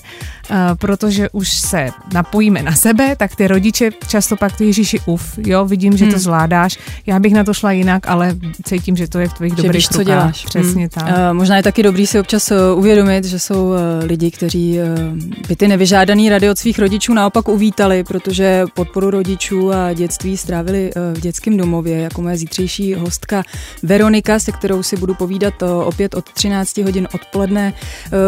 protože 0.80 1.28
už 1.30 1.48
se 1.60 1.90
napojíme 2.14 2.62
na 2.62 2.74
sebe, 2.74 3.16
tak 3.16 3.36
ty 3.36 3.48
rodiče 3.48 3.90
často 4.08 4.36
pak 4.36 4.56
ty 4.56 4.64
Ježíši 4.64 5.00
uf, 5.06 5.38
jo, 5.38 5.64
vidím, 5.64 5.96
že 5.96 6.04
hmm. 6.04 6.14
to 6.14 6.18
zvládáš, 6.18 6.78
já 7.06 7.18
bych 7.18 7.34
na 7.34 7.44
to 7.44 7.54
šla 7.54 7.72
jinak, 7.72 8.08
ale 8.08 8.36
cítím, 8.64 8.96
že 8.96 9.08
to 9.08 9.18
je 9.18 9.28
v 9.28 9.32
tvých 9.32 9.52
že 9.52 9.56
dobrých 9.56 9.74
víš, 9.74 9.88
co 9.88 10.02
děláš. 10.02 10.44
Přesně 10.44 10.80
hmm. 10.80 10.88
tak. 10.88 11.04
Uh, 11.04 11.32
možná 11.32 11.56
je 11.56 11.62
taky 11.62 11.82
dobrý 11.82 12.06
si 12.06 12.20
občas 12.20 12.50
uh, 12.50 12.78
uvědomit, 12.78 13.24
že 13.24 13.38
jsou 13.38 13.68
uh, 13.68 13.76
lidi, 14.02 14.30
kteří 14.30 14.78
uh, 14.78 15.48
by 15.48 15.56
ty 15.56 15.68
nevyžádaný 15.68 16.28
rady 16.28 16.50
od 16.50 16.58
svých 16.58 16.78
rodičů 16.78 17.14
naopak 17.14 17.48
uvítali, 17.48 18.04
protože 18.04 18.64
podporu 18.74 19.10
rodičů 19.10 19.72
a 19.72 19.92
dětství 19.92 20.36
strávili 20.36 20.90
uh, 20.96 21.18
v 21.18 21.20
dětském 21.20 21.56
domově, 21.56 21.98
jako 21.98 22.22
moje 22.22 22.36
zítřejší 22.36 22.94
hostka 22.94 23.42
Veronika, 23.82 24.38
se 24.38 24.52
kterou 24.52 24.82
si 24.82 24.96
budu 24.96 25.14
povídat 25.14 25.62
uh, 25.62 25.68
opět 25.68 26.14
od 26.14 26.32
13 26.32 26.78
hodin 26.78 27.08
odpoledne 27.14 27.72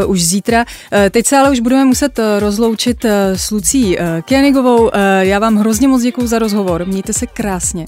uh, 0.04 0.10
už 0.10 0.24
zítra. 0.24 0.58
Uh, 0.58 0.98
teď 1.10 1.26
se 1.26 1.36
ale 1.36 1.50
už 1.50 1.60
budeme 1.60 1.84
muset 1.84 2.09
muset 2.10 2.18
eh, 2.18 2.40
rozloučit 2.40 3.04
eh, 3.04 3.38
s 3.38 3.50
Lucí 3.50 3.98
eh, 3.98 4.22
Kienigovou. 4.22 4.90
Já 5.20 5.38
vám 5.38 5.56
hrozně 5.56 5.88
moc 5.88 6.02
děkuji 6.02 6.26
za 6.26 6.38
rozhovor. 6.38 6.86
Mějte 6.86 7.12
se 7.12 7.26
krásně. 7.26 7.86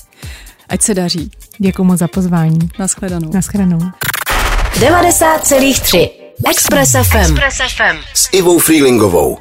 Ať 0.68 0.82
se 0.82 0.94
daří. 0.94 1.30
Děkuji 1.58 1.84
moc 1.84 1.98
za 1.98 2.08
pozvání. 2.08 2.58
Naschledanou. 2.78 3.32
Naschledanou. 3.32 3.78
90,3 3.78 6.10
Express 6.50 6.90
FM. 6.90 7.16
Express 7.16 7.56
FM. 7.76 7.96
S 8.14 8.28
Ivou 8.32 8.58
Freelingovou. 8.58 9.38